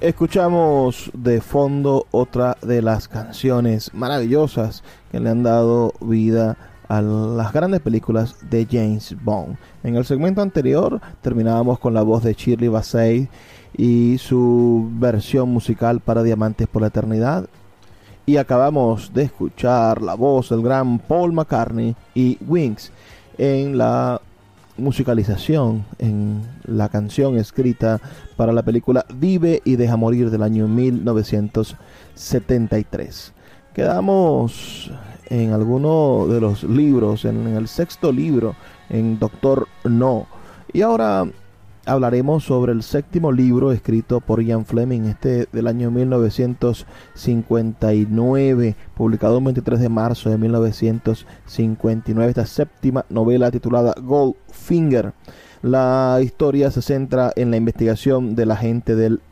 Escuchamos 0.00 1.10
de 1.12 1.40
fondo 1.40 2.06
otra 2.12 2.56
de 2.62 2.82
las 2.82 3.08
canciones 3.08 3.92
maravillosas 3.92 4.84
que 5.10 5.18
le 5.18 5.28
han 5.28 5.42
dado 5.42 5.92
vida 6.00 6.56
a 6.86 7.02
las 7.02 7.52
grandes 7.52 7.80
películas 7.80 8.36
de 8.48 8.64
James 8.70 9.16
Bond. 9.24 9.56
En 9.82 9.96
el 9.96 10.04
segmento 10.04 10.40
anterior 10.40 11.00
terminábamos 11.20 11.80
con 11.80 11.94
la 11.94 12.02
voz 12.02 12.22
de 12.22 12.34
Shirley 12.34 12.68
Bassey 12.68 13.28
y 13.76 14.18
su 14.18 14.88
versión 14.92 15.48
musical 15.48 15.98
para 15.98 16.22
Diamantes 16.22 16.68
por 16.68 16.82
la 16.82 16.88
Eternidad. 16.88 17.48
Y 18.24 18.36
acabamos 18.36 19.12
de 19.12 19.24
escuchar 19.24 20.00
la 20.00 20.14
voz 20.14 20.50
del 20.50 20.62
gran 20.62 21.00
Paul 21.00 21.32
McCartney 21.32 21.96
y 22.14 22.38
Wings 22.46 22.92
en 23.36 23.76
la 23.76 24.20
musicalización 24.78 25.84
en 25.98 26.40
la 26.64 26.88
canción 26.88 27.36
escrita 27.36 28.00
para 28.36 28.52
la 28.52 28.62
película 28.62 29.04
Vive 29.14 29.60
y 29.64 29.76
deja 29.76 29.96
morir 29.96 30.30
del 30.30 30.42
año 30.42 30.66
1973. 30.68 33.34
Quedamos 33.74 34.90
en 35.30 35.52
alguno 35.52 36.26
de 36.28 36.40
los 36.40 36.64
libros, 36.64 37.24
en, 37.24 37.46
el 37.48 37.68
sexto 37.68 38.12
libro, 38.12 38.54
en 38.88 39.18
Doctor 39.18 39.68
No. 39.84 40.26
Y 40.72 40.82
ahora 40.82 41.26
hablaremos 41.88 42.44
sobre 42.44 42.72
el 42.72 42.82
séptimo 42.82 43.32
libro 43.32 43.72
escrito 43.72 44.20
por 44.20 44.42
Ian 44.42 44.66
Fleming, 44.66 45.06
este 45.06 45.48
del 45.52 45.66
año 45.66 45.90
1959, 45.90 48.76
publicado 48.94 49.38
el 49.38 49.44
23 49.44 49.80
de 49.80 49.88
marzo 49.88 50.28
de 50.28 50.36
1959, 50.36 52.28
esta 52.28 52.44
séptima 52.46 53.06
novela 53.08 53.50
titulada 53.50 53.94
Goldfinger. 54.00 55.14
La 55.62 56.20
historia 56.22 56.70
se 56.70 56.82
centra 56.82 57.32
en 57.34 57.50
la 57.50 57.56
investigación 57.56 58.36
del 58.36 58.50
agente 58.50 58.94
del 58.94 59.22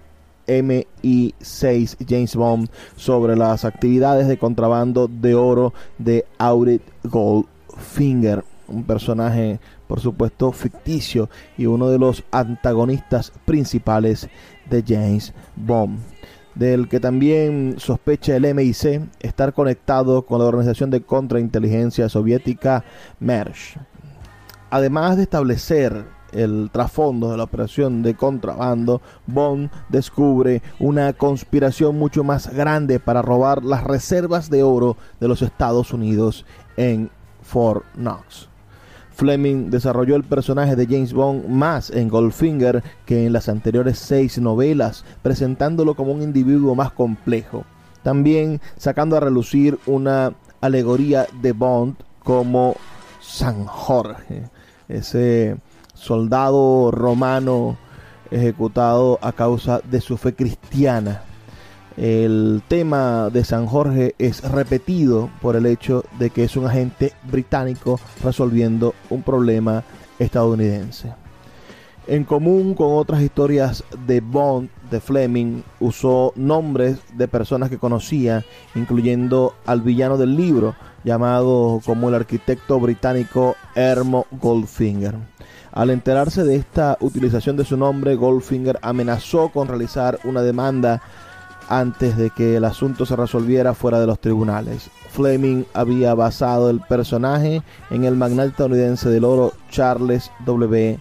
MI6 0.48 2.06
James 2.08 2.34
Bond 2.36 2.70
sobre 2.96 3.36
las 3.36 3.66
actividades 3.66 4.28
de 4.28 4.38
contrabando 4.38 5.08
de 5.08 5.34
oro 5.34 5.74
de 5.98 6.24
Audit 6.38 6.80
Goldfinger, 7.04 8.44
un 8.68 8.84
personaje 8.84 9.60
por 9.86 10.00
supuesto 10.00 10.52
ficticio 10.52 11.28
y 11.56 11.66
uno 11.66 11.88
de 11.88 11.98
los 11.98 12.24
antagonistas 12.30 13.32
principales 13.44 14.28
de 14.68 14.84
James 14.86 15.32
Bond 15.54 15.98
del 16.56 16.88
que 16.88 17.00
también 17.00 17.74
sospecha 17.78 18.34
el 18.34 18.54
MIC 18.54 19.08
estar 19.20 19.52
conectado 19.52 20.22
con 20.22 20.40
la 20.40 20.46
organización 20.46 20.90
de 20.90 21.02
contrainteligencia 21.02 22.08
soviética 22.08 22.82
MERSH. 23.20 23.76
Además 24.70 25.16
de 25.16 25.22
establecer 25.24 26.06
el 26.32 26.70
trasfondo 26.72 27.30
de 27.30 27.36
la 27.36 27.44
operación 27.44 28.02
de 28.02 28.14
contrabando, 28.14 29.00
Bond 29.26 29.70
descubre 29.88 30.62
una 30.80 31.12
conspiración 31.12 31.98
mucho 31.98 32.24
más 32.24 32.52
grande 32.52 32.98
para 32.98 33.22
robar 33.22 33.62
las 33.62 33.84
reservas 33.84 34.50
de 34.50 34.62
oro 34.62 34.96
de 35.20 35.28
los 35.28 35.42
Estados 35.42 35.92
Unidos 35.92 36.44
en 36.76 37.10
Fort 37.42 37.84
Knox. 37.94 38.48
Fleming 39.16 39.70
desarrolló 39.70 40.14
el 40.14 40.24
personaje 40.24 40.76
de 40.76 40.84
James 40.84 41.14
Bond 41.14 41.48
más 41.48 41.88
en 41.88 42.08
Goldfinger 42.08 42.84
que 43.06 43.24
en 43.24 43.32
las 43.32 43.48
anteriores 43.48 43.98
seis 43.98 44.38
novelas, 44.38 45.06
presentándolo 45.22 45.94
como 45.94 46.12
un 46.12 46.20
individuo 46.20 46.74
más 46.74 46.92
complejo. 46.92 47.64
También 48.02 48.60
sacando 48.76 49.16
a 49.16 49.20
relucir 49.20 49.78
una 49.86 50.34
alegoría 50.60 51.26
de 51.40 51.52
Bond 51.52 51.96
como 52.22 52.76
San 53.22 53.64
Jorge, 53.64 54.50
ese 54.86 55.56
soldado 55.94 56.90
romano 56.90 57.78
ejecutado 58.30 59.18
a 59.22 59.32
causa 59.32 59.80
de 59.90 60.02
su 60.02 60.18
fe 60.18 60.34
cristiana. 60.34 61.22
El 61.96 62.62
tema 62.68 63.30
de 63.30 63.42
San 63.42 63.66
Jorge 63.66 64.14
es 64.18 64.42
repetido 64.42 65.30
por 65.40 65.56
el 65.56 65.64
hecho 65.64 66.04
de 66.18 66.28
que 66.28 66.44
es 66.44 66.56
un 66.56 66.66
agente 66.66 67.14
británico 67.22 67.98
resolviendo 68.22 68.94
un 69.08 69.22
problema 69.22 69.82
estadounidense. 70.18 71.14
En 72.06 72.24
común 72.24 72.74
con 72.74 72.92
otras 72.92 73.22
historias 73.22 73.82
de 74.06 74.20
Bond, 74.20 74.68
de 74.90 75.00
Fleming, 75.00 75.62
usó 75.80 76.32
nombres 76.36 76.98
de 77.14 77.26
personas 77.26 77.70
que 77.70 77.78
conocía, 77.78 78.44
incluyendo 78.74 79.54
al 79.64 79.80
villano 79.80 80.16
del 80.18 80.36
libro, 80.36 80.76
llamado 81.02 81.80
como 81.84 82.08
el 82.08 82.14
arquitecto 82.14 82.78
británico 82.78 83.56
Hermo 83.74 84.26
Goldfinger. 84.30 85.16
Al 85.72 85.90
enterarse 85.90 86.44
de 86.44 86.56
esta 86.56 86.96
utilización 87.00 87.56
de 87.56 87.64
su 87.64 87.76
nombre, 87.76 88.14
Goldfinger 88.14 88.78
amenazó 88.82 89.48
con 89.48 89.66
realizar 89.66 90.20
una 90.24 90.42
demanda 90.42 91.02
antes 91.68 92.16
de 92.16 92.30
que 92.30 92.56
el 92.56 92.64
asunto 92.64 93.06
se 93.06 93.16
resolviera 93.16 93.74
fuera 93.74 94.00
de 94.00 94.06
los 94.06 94.20
tribunales. 94.20 94.90
Fleming 95.10 95.64
había 95.74 96.14
basado 96.14 96.70
el 96.70 96.80
personaje 96.80 97.62
en 97.90 98.04
el 98.04 98.16
magnate 98.16 98.50
estadounidense 98.50 99.08
del 99.08 99.24
oro 99.24 99.52
Charles 99.70 100.30
W. 100.44 100.98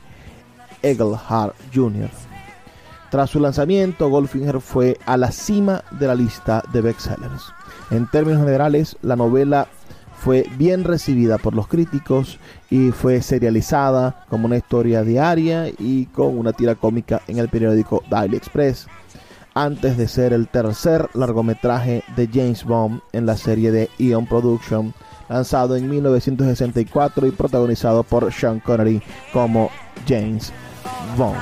Egelhart 0.81 1.55
Jr. 1.73 2.09
Tras 3.09 3.29
su 3.29 3.39
lanzamiento, 3.39 4.09
Goldfinger 4.09 4.59
fue 4.59 4.97
a 5.05 5.17
la 5.17 5.31
cima 5.31 5.83
de 5.91 6.07
la 6.07 6.15
lista 6.15 6.63
de 6.73 6.81
bestsellers. 6.81 7.53
En 7.91 8.07
términos 8.07 8.41
generales, 8.41 8.97
la 9.01 9.15
novela 9.15 9.67
fue 10.17 10.45
bien 10.57 10.83
recibida 10.83 11.37
por 11.37 11.53
los 11.53 11.67
críticos 11.67 12.39
y 12.69 12.91
fue 12.91 13.21
serializada 13.21 14.25
como 14.29 14.47
una 14.47 14.57
historia 14.57 15.03
diaria 15.03 15.67
y 15.77 16.07
con 16.07 16.37
una 16.37 16.51
tira 16.51 16.75
cómica 16.75 17.21
en 17.27 17.37
el 17.37 17.49
periódico 17.49 18.03
Daily 18.09 18.37
Express 18.37 18.87
antes 19.55 19.97
de 19.97 20.07
ser 20.07 20.33
el 20.33 20.47
tercer 20.47 21.09
largometraje 21.13 22.03
de 22.15 22.29
James 22.31 22.63
Bond 22.65 23.01
en 23.13 23.25
la 23.25 23.37
serie 23.37 23.71
de 23.71 23.89
Eon 23.97 24.27
Production, 24.27 24.93
lanzado 25.29 25.75
en 25.75 25.89
1964 25.89 27.25
y 27.25 27.31
protagonizado 27.31 28.03
por 28.03 28.31
Sean 28.31 28.59
Connery 28.59 29.01
como 29.33 29.71
James 30.07 30.51
Bond. 31.17 31.37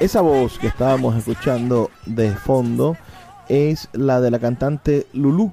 Esa 0.00 0.22
voz 0.22 0.58
que 0.58 0.68
estábamos 0.68 1.14
escuchando 1.14 1.90
de 2.06 2.34
fondo 2.34 2.96
es 3.50 3.86
la 3.92 4.22
de 4.22 4.30
la 4.30 4.38
cantante 4.38 5.06
Lulu 5.12 5.52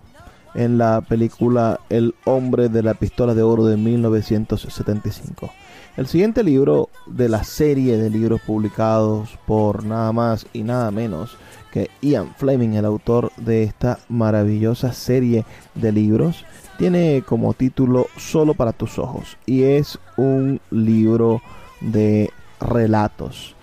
en 0.56 0.78
la 0.78 1.02
película 1.02 1.82
El 1.90 2.16
hombre 2.24 2.70
de 2.70 2.82
la 2.82 2.94
pistola 2.94 3.34
de 3.34 3.44
oro 3.44 3.66
de 3.66 3.76
1975. 3.76 5.52
El 5.98 6.08
siguiente 6.08 6.46
libro 6.46 6.88
de 7.08 7.28
la 7.28 7.44
serie 7.44 7.98
de 7.98 8.10
libros 8.10 8.40
publicados 8.40 9.38
por 9.46 9.84
nada 9.84 10.14
más 10.14 10.48
y 10.54 10.64
nada 10.64 10.92
menos 10.92 11.36
que 11.74 11.90
Ian 12.02 12.34
Fleming, 12.38 12.76
el 12.76 12.86
autor 12.86 13.34
de 13.36 13.64
esta 13.64 14.00
maravillosa 14.08 14.94
serie 14.94 15.44
de 15.76 15.92
libros, 15.92 16.46
tiene 16.78 17.22
como 17.28 17.54
título 17.54 18.08
Solo 18.16 18.54
para 18.54 18.72
tus 18.72 18.98
ojos 18.98 19.36
y 19.46 19.64
es 19.64 20.00
un 20.16 20.62
libro 20.72 21.42
de 21.82 22.30
relatos. 22.62 23.57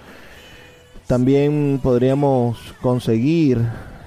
También 1.06 1.80
podríamos 1.82 2.74
conseguir 2.80 3.60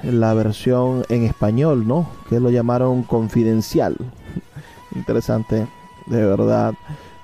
la 0.04 0.34
versión 0.34 1.04
en 1.10 1.24
español, 1.24 1.88
¿no? 1.88 2.10
Que 2.30 2.40
lo 2.40 2.50
llamaron 2.50 3.04
confidencial. 3.04 3.96
Interesante, 4.96 5.68
de 6.08 6.26
verdad, 6.26 6.74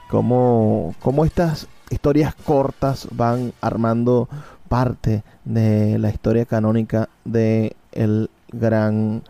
cómo, 0.10 0.94
cómo 1.02 1.26
estas 1.26 1.68
historias 1.90 2.36
cortas 2.36 3.08
van 3.12 3.54
armando 3.62 4.28
parte 4.70 5.24
de 5.46 5.98
la 6.00 6.10
historia 6.10 6.46
canónica 6.46 7.10
de 7.26 7.76
el 7.92 8.30
gran 8.52 9.24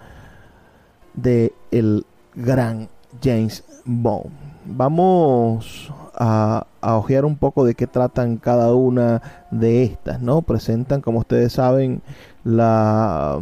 de 1.14 1.54
el 1.72 2.06
gran 2.36 2.90
James 3.22 3.64
Bond. 3.86 4.32
Vamos 4.66 5.92
a, 6.26 6.68
ojear 6.96 7.26
un 7.26 7.36
poco 7.36 7.66
de 7.66 7.76
qué 7.76 7.86
tratan 7.86 8.38
cada 8.38 8.74
una 8.74 9.22
de 9.52 9.84
estas, 9.84 10.22
¿no? 10.22 10.42
Presentan, 10.42 11.02
como 11.02 11.20
ustedes 11.20 11.54
saben, 11.54 12.02
la 12.46 13.42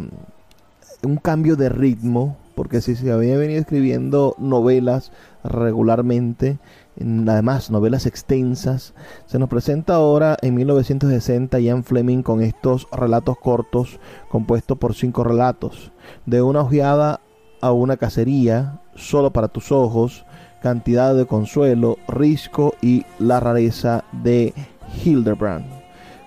un 1.03 1.17
cambio 1.17 1.55
de 1.55 1.69
ritmo, 1.69 2.37
porque 2.55 2.81
si 2.81 2.95
se 2.95 3.11
había 3.11 3.37
venido 3.37 3.59
escribiendo 3.59 4.35
novelas 4.37 5.11
regularmente, 5.43 6.59
en- 6.97 7.27
además 7.27 7.71
novelas 7.71 8.05
extensas, 8.05 8.93
se 9.25 9.39
nos 9.39 9.49
presenta 9.49 9.95
ahora 9.95 10.37
en 10.41 10.55
1960 10.55 11.59
Ian 11.59 11.83
Fleming 11.83 12.21
con 12.23 12.41
estos 12.41 12.87
relatos 12.91 13.37
cortos 13.39 13.99
compuestos 14.29 14.77
por 14.77 14.93
cinco 14.95 15.23
relatos, 15.23 15.91
de 16.25 16.41
una 16.41 16.61
ojeada 16.61 17.21
a 17.61 17.71
una 17.71 17.97
cacería, 17.97 18.79
solo 18.95 19.31
para 19.31 19.47
tus 19.47 19.71
ojos, 19.71 20.25
cantidad 20.61 21.15
de 21.15 21.25
consuelo, 21.25 21.97
risco 22.07 22.75
y 22.81 23.05
la 23.19 23.39
rareza 23.39 24.03
de 24.11 24.53
Hildebrand. 25.03 25.81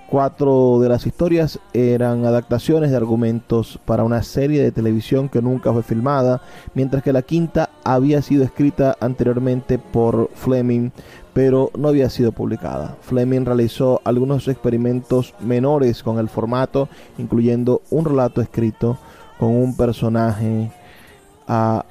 Cuatro 0.08 0.78
de 0.80 0.88
las 0.88 1.06
historias 1.06 1.58
eran 1.72 2.24
adaptaciones 2.24 2.90
de 2.90 2.96
argumentos 2.96 3.80
para 3.84 4.04
una 4.04 4.22
serie 4.22 4.62
de 4.62 4.70
televisión 4.70 5.28
que 5.28 5.42
nunca 5.42 5.72
fue 5.72 5.82
filmada, 5.82 6.42
mientras 6.74 7.02
que 7.02 7.12
la 7.12 7.22
quinta 7.22 7.70
había 7.82 8.22
sido 8.22 8.44
escrita 8.44 8.96
anteriormente 9.00 9.78
por 9.78 10.30
Fleming, 10.34 10.90
pero 11.32 11.70
no 11.76 11.88
había 11.88 12.10
sido 12.10 12.30
publicada. 12.30 12.96
Fleming 13.00 13.44
realizó 13.44 14.02
algunos 14.04 14.46
experimentos 14.46 15.34
menores 15.40 16.02
con 16.02 16.18
el 16.18 16.28
formato, 16.28 16.88
incluyendo 17.18 17.82
un 17.90 18.04
relato 18.04 18.40
escrito 18.40 18.98
con 19.38 19.50
un 19.50 19.76
personaje 19.76 20.70
a 21.48 21.84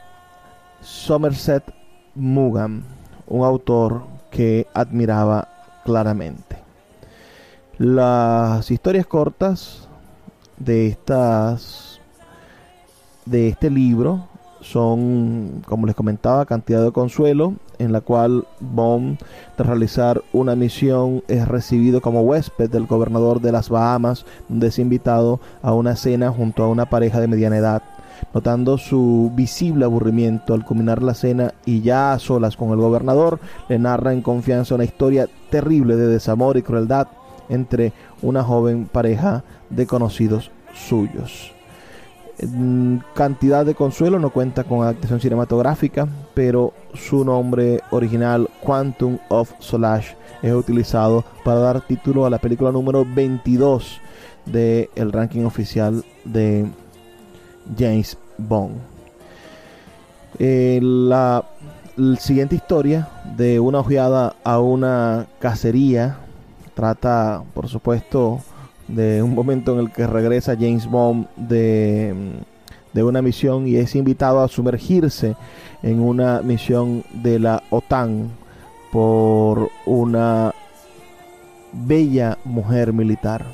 Somerset 0.81 1.82
Maugham, 2.15 2.83
un 3.27 3.43
autor 3.43 4.03
que 4.29 4.67
admiraba 4.73 5.47
claramente. 5.83 6.57
Las 7.77 8.69
historias 8.71 9.05
cortas 9.07 9.87
de 10.57 10.87
estas 10.87 11.99
de 13.25 13.47
este 13.47 13.69
libro 13.69 14.27
son, 14.61 15.61
como 15.67 15.85
les 15.87 15.95
comentaba, 15.95 16.45
cantidad 16.45 16.83
de 16.83 16.91
consuelo, 16.91 17.55
en 17.79 17.91
la 17.91 18.01
cual 18.01 18.47
Bond, 18.59 19.19
tras 19.55 19.67
realizar 19.67 20.21
una 20.31 20.55
misión, 20.55 21.23
es 21.27 21.47
recibido 21.47 22.01
como 22.01 22.21
huésped 22.21 22.69
del 22.69 22.85
gobernador 22.85 23.41
de 23.41 23.51
las 23.51 23.69
Bahamas, 23.69 24.25
donde 24.47 24.67
es 24.67 24.79
invitado 24.79 25.39
a 25.61 25.73
una 25.73 25.95
cena 25.95 26.31
junto 26.31 26.63
a 26.63 26.69
una 26.69 26.85
pareja 26.85 27.19
de 27.19 27.27
mediana 27.27 27.57
edad. 27.57 27.83
Notando 28.33 28.77
su 28.77 29.31
visible 29.35 29.85
aburrimiento 29.85 30.53
al 30.53 30.65
culminar 30.65 31.03
la 31.03 31.13
cena 31.13 31.53
y 31.65 31.81
ya 31.81 32.13
a 32.13 32.19
solas 32.19 32.57
con 32.57 32.71
el 32.71 32.77
gobernador, 32.77 33.39
le 33.69 33.77
narra 33.77 34.11
en 34.13 34.21
confianza 34.21 34.75
una 34.75 34.85
historia 34.85 35.27
terrible 35.49 35.95
de 35.95 36.07
desamor 36.07 36.57
y 36.57 36.63
crueldad 36.63 37.07
entre 37.49 37.93
una 38.21 38.43
joven 38.43 38.89
pareja 38.91 39.43
de 39.69 39.85
conocidos 39.85 40.51
suyos. 40.73 41.51
En 42.39 43.03
cantidad 43.13 43.65
de 43.65 43.75
consuelo 43.75 44.17
no 44.17 44.31
cuenta 44.31 44.63
con 44.63 44.81
adaptación 44.81 45.19
cinematográfica, 45.19 46.07
pero 46.33 46.73
su 46.95 47.23
nombre 47.23 47.81
original, 47.91 48.49
Quantum 48.61 49.19
of 49.29 49.53
Solace, 49.59 50.15
es 50.41 50.53
utilizado 50.53 51.23
para 51.43 51.59
dar 51.59 51.81
título 51.81 52.25
a 52.25 52.29
la 52.29 52.39
película 52.39 52.71
número 52.71 53.05
22 53.05 54.01
del 54.45 55.11
ranking 55.11 55.45
oficial 55.45 56.03
de 56.25 56.65
James 57.77 58.17
Bond. 58.37 58.75
Eh, 60.39 60.79
la, 60.81 61.45
siguiente 62.17 62.55
historia 62.55 63.07
de 63.37 63.59
una 63.59 63.79
ojeada 63.79 64.35
a 64.43 64.59
una 64.59 65.27
cacería 65.39 66.17
trata, 66.73 67.43
por 67.53 67.67
supuesto, 67.67 68.41
de 68.87 69.21
un 69.21 69.35
momento 69.35 69.73
en 69.73 69.79
el 69.79 69.91
que 69.91 70.07
regresa 70.07 70.55
James 70.55 70.87
Bond 70.87 71.27
de, 71.35 72.15
de 72.93 73.03
una 73.03 73.21
misión 73.21 73.67
y 73.67 73.75
es 73.75 73.95
invitado 73.95 74.41
a 74.41 74.47
sumergirse 74.47 75.35
en 75.83 75.99
una 75.99 76.41
misión 76.41 77.03
de 77.13 77.39
la 77.39 77.61
OTAN 77.69 78.31
por 78.91 79.69
una 79.85 80.53
bella 81.73 82.37
mujer 82.43 82.93
militar. 82.93 83.45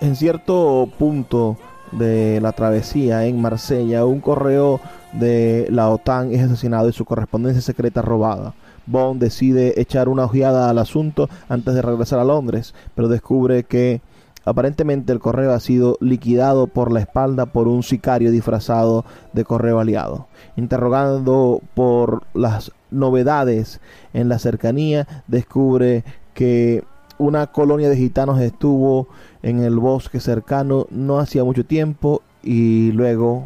En 0.00 0.16
cierto 0.16 0.88
punto 0.98 1.56
de 1.92 2.40
la 2.40 2.52
travesía 2.52 3.26
en 3.26 3.40
Marsella, 3.40 4.04
un 4.04 4.20
correo 4.20 4.80
de 5.12 5.66
la 5.70 5.88
OTAN 5.88 6.32
es 6.32 6.42
asesinado 6.42 6.88
y 6.88 6.92
su 6.92 7.04
correspondencia 7.04 7.62
secreta 7.62 8.02
robada. 8.02 8.54
Bond 8.86 9.20
decide 9.20 9.80
echar 9.80 10.08
una 10.08 10.24
ojeada 10.24 10.70
al 10.70 10.78
asunto 10.78 11.28
antes 11.48 11.74
de 11.74 11.82
regresar 11.82 12.18
a 12.18 12.24
Londres, 12.24 12.74
pero 12.94 13.08
descubre 13.08 13.64
que 13.64 14.00
aparentemente 14.44 15.12
el 15.12 15.20
correo 15.20 15.52
ha 15.52 15.60
sido 15.60 15.96
liquidado 16.00 16.66
por 16.66 16.90
la 16.90 17.00
espalda 17.00 17.46
por 17.46 17.68
un 17.68 17.82
sicario 17.82 18.30
disfrazado 18.30 19.04
de 19.32 19.44
correo 19.44 19.80
aliado. 19.80 20.28
Interrogando 20.56 21.60
por 21.74 22.22
las 22.34 22.72
novedades 22.90 23.80
en 24.12 24.28
la 24.28 24.38
cercanía, 24.38 25.06
descubre 25.28 26.04
que 26.34 26.84
una 27.18 27.48
colonia 27.48 27.90
de 27.90 27.96
gitanos 27.96 28.40
estuvo 28.40 29.08
en 29.42 29.62
el 29.62 29.78
bosque 29.78 30.20
cercano 30.20 30.86
no 30.90 31.18
hacía 31.18 31.44
mucho 31.44 31.64
tiempo 31.64 32.22
y 32.42 32.92
luego 32.92 33.44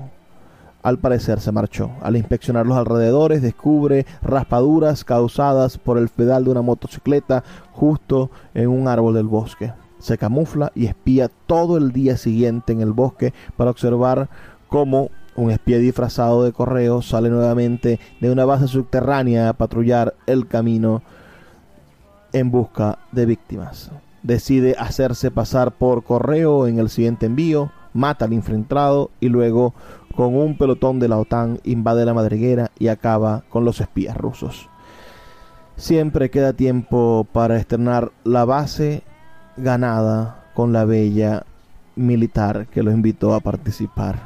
al 0.82 0.98
parecer 0.98 1.40
se 1.40 1.50
marchó. 1.50 1.90
Al 2.02 2.16
inspeccionar 2.16 2.66
los 2.66 2.76
alrededores 2.76 3.42
descubre 3.42 4.06
raspaduras 4.22 5.04
causadas 5.04 5.78
por 5.78 5.98
el 5.98 6.08
pedal 6.08 6.44
de 6.44 6.50
una 6.50 6.62
motocicleta 6.62 7.42
justo 7.72 8.30
en 8.52 8.68
un 8.68 8.86
árbol 8.86 9.14
del 9.14 9.26
bosque. 9.26 9.72
Se 9.98 10.18
camufla 10.18 10.70
y 10.74 10.86
espía 10.86 11.30
todo 11.46 11.78
el 11.78 11.92
día 11.92 12.18
siguiente 12.18 12.72
en 12.72 12.82
el 12.82 12.92
bosque 12.92 13.32
para 13.56 13.70
observar 13.70 14.28
cómo 14.68 15.10
un 15.36 15.50
espía 15.50 15.78
disfrazado 15.78 16.44
de 16.44 16.52
correo 16.52 17.00
sale 17.00 17.30
nuevamente 17.30 17.98
de 18.20 18.30
una 18.30 18.44
base 18.44 18.68
subterránea 18.68 19.48
a 19.48 19.52
patrullar 19.54 20.14
el 20.26 20.46
camino 20.46 21.02
en 22.32 22.50
busca 22.50 22.98
de 23.10 23.26
víctimas. 23.26 23.90
Decide 24.24 24.74
hacerse 24.78 25.30
pasar 25.30 25.76
por 25.76 26.02
correo 26.02 26.66
en 26.66 26.78
el 26.78 26.88
siguiente 26.88 27.26
envío, 27.26 27.70
mata 27.92 28.24
al 28.24 28.32
infiltrado 28.32 29.10
y 29.20 29.28
luego 29.28 29.74
con 30.16 30.34
un 30.34 30.56
pelotón 30.56 30.98
de 30.98 31.08
la 31.08 31.18
OTAN 31.18 31.60
invade 31.62 32.06
la 32.06 32.14
madriguera 32.14 32.70
y 32.78 32.88
acaba 32.88 33.44
con 33.50 33.66
los 33.66 33.82
espías 33.82 34.16
rusos. 34.16 34.70
Siempre 35.76 36.30
queda 36.30 36.54
tiempo 36.54 37.26
para 37.32 37.58
estrenar 37.58 38.12
la 38.24 38.46
base 38.46 39.02
ganada 39.58 40.50
con 40.54 40.72
la 40.72 40.86
bella 40.86 41.44
militar 41.94 42.66
que 42.68 42.82
lo 42.82 42.92
invitó 42.92 43.34
a 43.34 43.40
participar. 43.40 44.20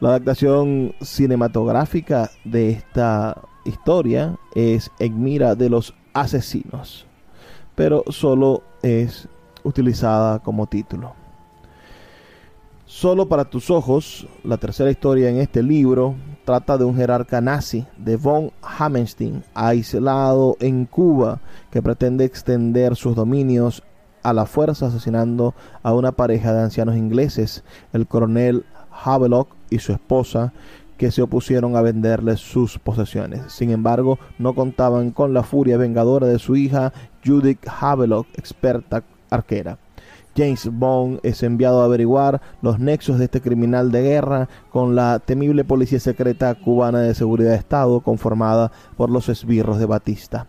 La 0.00 0.08
adaptación 0.08 0.92
cinematográfica 1.00 2.30
de 2.44 2.70
esta 2.70 3.42
historia 3.64 4.36
es 4.56 4.90
En 4.98 5.22
mira 5.22 5.54
de 5.54 5.70
los 5.70 5.94
asesinos, 6.14 7.06
pero 7.74 8.04
solo 8.08 8.62
es 8.82 9.28
utilizada 9.64 10.38
como 10.40 10.66
título. 10.66 11.14
Solo 12.84 13.26
para 13.26 13.46
tus 13.46 13.70
ojos, 13.70 14.28
la 14.44 14.58
tercera 14.58 14.90
historia 14.90 15.30
en 15.30 15.38
este 15.38 15.62
libro 15.62 16.14
trata 16.44 16.76
de 16.76 16.84
un 16.84 16.94
jerarca 16.94 17.40
nazi 17.40 17.86
de 17.96 18.16
von 18.16 18.52
Hammerstein, 18.60 19.42
aislado 19.54 20.56
en 20.60 20.84
Cuba, 20.84 21.40
que 21.70 21.80
pretende 21.80 22.26
extender 22.26 22.94
sus 22.94 23.16
dominios 23.16 23.82
a 24.22 24.32
la 24.32 24.44
fuerza 24.44 24.86
asesinando 24.86 25.54
a 25.82 25.94
una 25.94 26.12
pareja 26.12 26.52
de 26.52 26.62
ancianos 26.62 26.96
ingleses, 26.96 27.64
el 27.94 28.06
coronel 28.06 28.64
Havelock 29.04 29.48
y 29.70 29.78
su 29.78 29.92
esposa, 29.92 30.52
que 30.98 31.10
se 31.10 31.22
opusieron 31.22 31.76
a 31.76 31.80
venderle 31.80 32.36
sus 32.36 32.78
posesiones. 32.78 33.52
Sin 33.52 33.70
embargo, 33.70 34.18
no 34.38 34.54
contaban 34.54 35.10
con 35.10 35.32
la 35.32 35.42
furia 35.42 35.76
vengadora 35.76 36.26
de 36.26 36.38
su 36.38 36.54
hija 36.56 36.92
Judith 37.24 37.66
Havelock, 37.66 38.26
experta 38.36 39.02
arquera. 39.30 39.78
James 40.36 40.68
Bond 40.72 41.20
es 41.22 41.42
enviado 41.42 41.82
a 41.82 41.84
averiguar 41.84 42.40
los 42.62 42.78
nexos 42.78 43.18
de 43.18 43.26
este 43.26 43.42
criminal 43.42 43.92
de 43.92 44.02
guerra 44.02 44.48
con 44.70 44.94
la 44.94 45.18
temible 45.18 45.62
policía 45.64 46.00
secreta 46.00 46.54
cubana 46.54 47.00
de 47.00 47.14
seguridad 47.14 47.50
de 47.50 47.56
Estado 47.56 48.00
conformada 48.00 48.72
por 48.96 49.10
los 49.10 49.28
esbirros 49.28 49.78
de 49.78 49.86
Batista. 49.86 50.46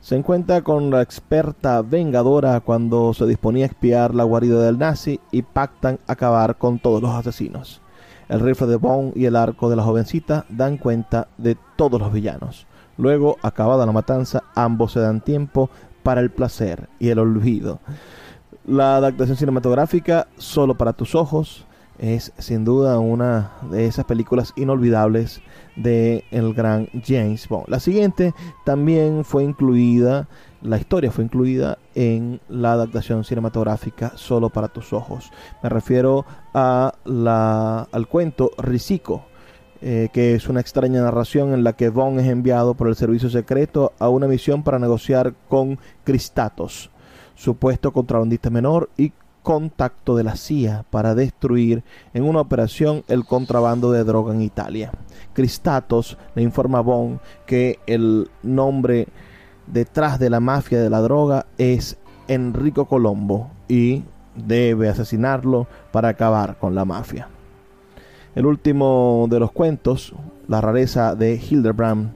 Se 0.00 0.16
encuentra 0.16 0.62
con 0.62 0.90
la 0.90 1.02
experta 1.02 1.82
vengadora 1.82 2.60
cuando 2.60 3.12
se 3.12 3.26
disponía 3.26 3.64
a 3.64 3.68
espiar 3.68 4.14
la 4.14 4.24
guarida 4.24 4.62
del 4.62 4.78
nazi 4.78 5.20
y 5.32 5.42
pactan 5.42 5.98
acabar 6.06 6.56
con 6.56 6.78
todos 6.78 7.02
los 7.02 7.10
asesinos. 7.10 7.82
El 8.28 8.40
rifle 8.40 8.66
de 8.66 8.76
Bond 8.76 9.16
y 9.16 9.26
el 9.26 9.36
arco 9.36 9.68
de 9.68 9.76
la 9.76 9.82
jovencita 9.82 10.46
dan 10.48 10.78
cuenta 10.78 11.28
de 11.38 11.56
todos 11.76 12.00
los 12.00 12.12
villanos. 12.12 12.66
Luego, 12.98 13.36
acabada 13.42 13.84
la 13.84 13.92
matanza, 13.92 14.44
ambos 14.54 14.92
se 14.92 15.00
dan 15.00 15.20
tiempo 15.20 15.68
para 16.06 16.20
el 16.20 16.30
placer 16.30 16.88
y 17.00 17.08
el 17.08 17.18
olvido. 17.18 17.80
La 18.64 18.94
adaptación 18.94 19.36
cinematográfica, 19.36 20.28
Solo 20.36 20.78
para 20.78 20.92
tus 20.92 21.16
ojos, 21.16 21.66
es 21.98 22.32
sin 22.38 22.64
duda 22.64 23.00
una 23.00 23.50
de 23.72 23.86
esas 23.86 24.04
películas 24.04 24.52
inolvidables 24.54 25.42
de 25.74 26.22
el 26.30 26.54
gran 26.54 26.88
James 27.04 27.48
Bond. 27.48 27.64
La 27.66 27.80
siguiente 27.80 28.34
también 28.64 29.24
fue 29.24 29.42
incluida, 29.42 30.28
la 30.62 30.78
historia 30.78 31.10
fue 31.10 31.24
incluida 31.24 31.76
en 31.96 32.40
la 32.48 32.74
adaptación 32.74 33.24
cinematográfica 33.24 34.12
Solo 34.14 34.48
para 34.48 34.68
tus 34.68 34.92
ojos. 34.92 35.32
Me 35.60 35.68
refiero 35.70 36.24
a 36.54 36.94
la, 37.04 37.88
al 37.90 38.06
cuento 38.06 38.52
Risico. 38.58 39.24
Eh, 39.82 40.08
que 40.12 40.34
es 40.34 40.48
una 40.48 40.60
extraña 40.60 41.02
narración 41.02 41.52
en 41.52 41.64
la 41.64 41.74
que 41.74 41.90
Bond 41.90 42.20
es 42.20 42.26
enviado 42.26 42.74
por 42.74 42.88
el 42.88 42.96
servicio 42.96 43.28
secreto 43.28 43.92
a 43.98 44.08
una 44.08 44.26
misión 44.26 44.62
para 44.62 44.78
negociar 44.78 45.34
con 45.48 45.78
Cristatos, 46.04 46.90
supuesto 47.34 47.92
contrabandista 47.92 48.50
menor 48.50 48.88
y 48.96 49.12
contacto 49.42 50.16
de 50.16 50.24
la 50.24 50.34
CIA 50.34 50.84
para 50.90 51.14
destruir 51.14 51.84
en 52.14 52.24
una 52.24 52.40
operación 52.40 53.04
el 53.06 53.24
contrabando 53.24 53.92
de 53.92 54.02
droga 54.02 54.34
en 54.34 54.42
Italia. 54.42 54.90
Cristatos 55.34 56.18
le 56.34 56.42
informa 56.42 56.78
a 56.78 56.82
Bond 56.82 57.20
que 57.46 57.78
el 57.86 58.28
nombre 58.42 59.06
detrás 59.66 60.18
de 60.18 60.30
la 60.30 60.40
mafia 60.40 60.80
de 60.80 60.90
la 60.90 61.00
droga 61.00 61.46
es 61.58 61.96
Enrico 62.28 62.86
Colombo 62.86 63.50
y 63.68 64.02
debe 64.34 64.88
asesinarlo 64.88 65.66
para 65.92 66.08
acabar 66.08 66.58
con 66.58 66.74
la 66.74 66.84
mafia. 66.84 67.28
El 68.36 68.44
último 68.44 69.26
de 69.30 69.40
los 69.40 69.50
cuentos, 69.50 70.12
La 70.46 70.60
rareza 70.60 71.14
de 71.14 71.36
Hildebrand, 71.36 72.12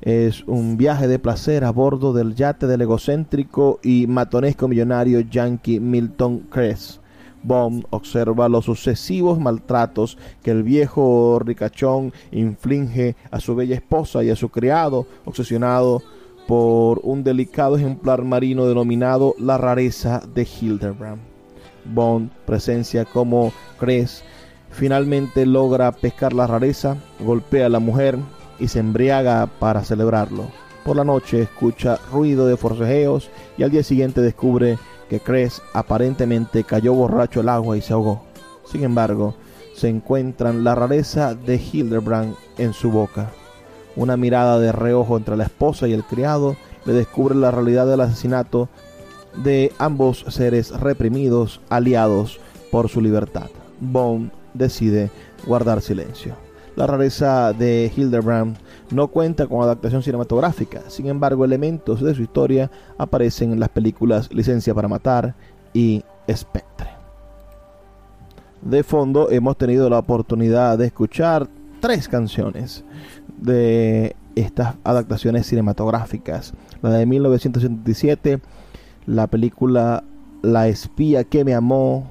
es 0.00 0.42
un 0.46 0.78
viaje 0.78 1.08
de 1.08 1.18
placer 1.18 1.62
a 1.62 1.70
bordo 1.72 2.14
del 2.14 2.34
yate 2.34 2.66
del 2.66 2.80
egocéntrico 2.80 3.78
y 3.82 4.06
matonesco 4.06 4.66
millonario 4.66 5.20
yankee 5.20 5.78
Milton 5.78 6.46
Kress. 6.48 7.02
Bond 7.42 7.84
observa 7.90 8.48
los 8.48 8.64
sucesivos 8.64 9.38
maltratos 9.38 10.16
que 10.42 10.52
el 10.52 10.62
viejo 10.62 11.38
ricachón 11.38 12.14
inflige 12.32 13.14
a 13.30 13.38
su 13.38 13.54
bella 13.54 13.74
esposa 13.74 14.24
y 14.24 14.30
a 14.30 14.36
su 14.36 14.48
criado, 14.48 15.06
obsesionado 15.26 16.02
por 16.46 17.02
un 17.02 17.22
delicado 17.22 17.76
ejemplar 17.76 18.24
marino 18.24 18.64
denominado 18.64 19.34
la 19.38 19.58
rareza 19.58 20.22
de 20.34 20.48
Hildebrand. 20.48 21.20
Bond 21.84 22.30
presencia 22.46 23.04
como 23.04 23.52
Kress 23.78 24.24
Finalmente 24.70 25.46
logra 25.46 25.92
pescar 25.92 26.32
la 26.32 26.46
rareza, 26.46 26.96
golpea 27.20 27.66
a 27.66 27.70
la 27.70 27.78
mujer 27.78 28.18
y 28.58 28.68
se 28.68 28.80
embriaga 28.80 29.46
para 29.58 29.82
celebrarlo. 29.82 30.44
Por 30.84 30.96
la 30.96 31.04
noche 31.04 31.42
escucha 31.42 31.98
ruido 32.12 32.46
de 32.46 32.56
forcejeos 32.56 33.30
y 33.56 33.62
al 33.62 33.70
día 33.70 33.82
siguiente 33.82 34.20
descubre 34.20 34.78
que 35.08 35.20
Cres 35.20 35.62
aparentemente 35.74 36.64
cayó 36.64 36.94
borracho 36.94 37.40
al 37.40 37.48
agua 37.48 37.76
y 37.76 37.82
se 37.82 37.92
ahogó. 37.92 38.22
Sin 38.70 38.84
embargo, 38.84 39.34
se 39.74 39.88
encuentran 39.88 40.64
la 40.64 40.74
rareza 40.74 41.34
de 41.34 41.56
Hildebrand 41.56 42.34
en 42.58 42.72
su 42.72 42.90
boca. 42.90 43.30
Una 43.96 44.16
mirada 44.16 44.58
de 44.58 44.72
reojo 44.72 45.16
entre 45.16 45.36
la 45.36 45.44
esposa 45.44 45.88
y 45.88 45.92
el 45.92 46.04
criado 46.04 46.56
le 46.84 46.92
descubre 46.92 47.34
la 47.34 47.50
realidad 47.50 47.86
del 47.86 48.00
asesinato 48.00 48.68
de 49.36 49.72
ambos 49.78 50.24
seres 50.28 50.70
reprimidos, 50.70 51.60
aliados 51.68 52.40
por 52.70 52.88
su 52.88 53.00
libertad. 53.00 53.48
Bond 53.80 54.30
decide 54.54 55.10
guardar 55.46 55.82
silencio. 55.82 56.34
La 56.76 56.86
rareza 56.86 57.52
de 57.52 57.90
Hildebrand 57.94 58.56
no 58.92 59.08
cuenta 59.08 59.46
con 59.46 59.62
adaptación 59.62 60.02
cinematográfica, 60.02 60.82
sin 60.88 61.08
embargo 61.08 61.44
elementos 61.44 62.00
de 62.00 62.14
su 62.14 62.22
historia 62.22 62.70
aparecen 62.98 63.52
en 63.52 63.60
las 63.60 63.68
películas 63.68 64.32
Licencia 64.32 64.74
para 64.74 64.86
Matar 64.86 65.34
y 65.74 66.04
Spectre. 66.30 66.88
De 68.62 68.82
fondo 68.82 69.30
hemos 69.30 69.56
tenido 69.56 69.88
la 69.90 69.98
oportunidad 69.98 70.78
de 70.78 70.86
escuchar 70.86 71.48
tres 71.80 72.08
canciones 72.08 72.84
de 73.36 74.14
estas 74.34 74.76
adaptaciones 74.84 75.46
cinematográficas. 75.46 76.54
La 76.82 76.90
de 76.90 77.06
1977, 77.06 78.40
la 79.06 79.26
película 79.26 80.04
La 80.42 80.68
espía 80.68 81.24
que 81.24 81.44
me 81.44 81.54
amó, 81.54 82.08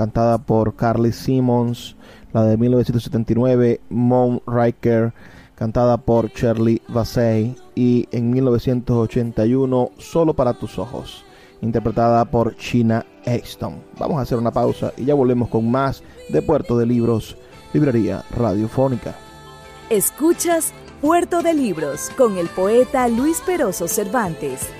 cantada 0.00 0.38
por 0.38 0.76
Carly 0.76 1.12
Simmons. 1.12 1.94
La 2.32 2.44
de 2.44 2.56
1979, 2.56 3.82
Moon 3.90 4.40
Riker, 4.46 5.12
cantada 5.54 5.98
por 5.98 6.30
Shirley 6.30 6.80
Bassey. 6.88 7.54
Y 7.74 8.08
en 8.10 8.30
1981, 8.30 9.90
Solo 9.98 10.32
para 10.32 10.54
tus 10.54 10.78
ojos, 10.78 11.22
interpretada 11.60 12.24
por 12.24 12.56
China 12.56 13.04
Easton. 13.26 13.74
Vamos 13.98 14.16
a 14.16 14.22
hacer 14.22 14.38
una 14.38 14.50
pausa 14.50 14.90
y 14.96 15.04
ya 15.04 15.14
volvemos 15.14 15.50
con 15.50 15.70
más 15.70 16.02
de 16.30 16.40
Puerto 16.40 16.78
de 16.78 16.86
Libros, 16.86 17.36
Librería 17.74 18.24
Radiofónica. 18.30 19.14
Escuchas 19.90 20.72
Puerto 21.02 21.42
de 21.42 21.52
Libros 21.52 22.10
con 22.16 22.38
el 22.38 22.48
poeta 22.48 23.06
Luis 23.08 23.42
Peroso 23.44 23.86
Cervantes. 23.86 24.79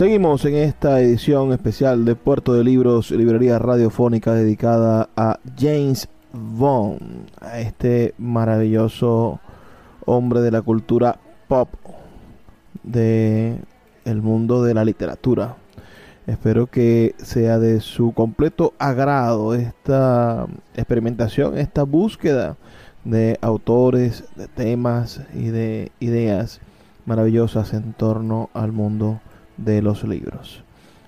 Seguimos 0.00 0.46
en 0.46 0.54
esta 0.54 0.98
edición 1.02 1.52
especial 1.52 2.06
de 2.06 2.16
Puerto 2.16 2.54
de 2.54 2.64
Libros, 2.64 3.10
librería 3.10 3.58
radiofónica 3.58 4.32
dedicada 4.32 5.10
a 5.14 5.38
James 5.58 6.08
Bond, 6.32 7.28
a 7.38 7.60
este 7.60 8.14
maravilloso 8.16 9.40
hombre 10.06 10.40
de 10.40 10.52
la 10.52 10.62
cultura 10.62 11.18
pop 11.48 11.68
de 12.82 13.58
el 14.06 14.22
mundo 14.22 14.64
de 14.64 14.72
la 14.72 14.86
literatura. 14.86 15.56
Espero 16.26 16.66
que 16.66 17.14
sea 17.18 17.58
de 17.58 17.80
su 17.80 18.12
completo 18.12 18.72
agrado 18.78 19.52
esta 19.52 20.46
experimentación, 20.76 21.58
esta 21.58 21.82
búsqueda 21.82 22.56
de 23.04 23.36
autores, 23.42 24.24
de 24.34 24.48
temas 24.48 25.20
y 25.34 25.48
de 25.48 25.92
ideas 26.00 26.62
maravillosas 27.04 27.74
en 27.74 27.92
torno 27.92 28.48
al 28.54 28.72
mundo 28.72 29.20
de 29.64 29.82
los 29.82 30.04
libros. 30.04 30.64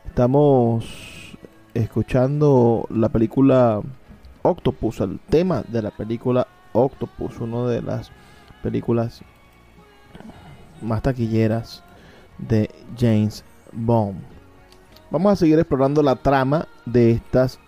Estamos 0.06 1.36
escuchando 1.74 2.86
la 2.90 3.08
película 3.08 3.80
Octopus, 4.42 5.00
el 5.00 5.18
tema 5.20 5.64
de 5.68 5.82
la 5.82 5.90
película 5.90 6.46
Octopus, 6.72 7.40
una 7.40 7.66
de 7.66 7.80
las 7.80 8.10
películas 8.62 9.22
más 10.82 11.02
taquilleras 11.02 11.82
de 12.38 12.70
James 12.98 13.44
Bond. 13.72 14.20
Vamos 15.10 15.32
a 15.32 15.36
seguir 15.36 15.58
explorando 15.58 16.02
la 16.02 16.16
trama 16.16 16.68
de 16.84 17.12
estas 17.12 17.58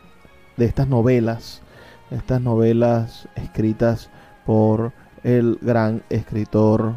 de 0.57 0.67
estas 0.67 0.87
novelas, 0.87 1.63
estas 2.11 2.41
novelas 2.41 3.29
escritas 3.35 4.11
por 4.47 4.93
el 5.23 5.59
gran 5.63 6.03
escritor 6.11 6.95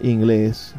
inglés 0.00 0.74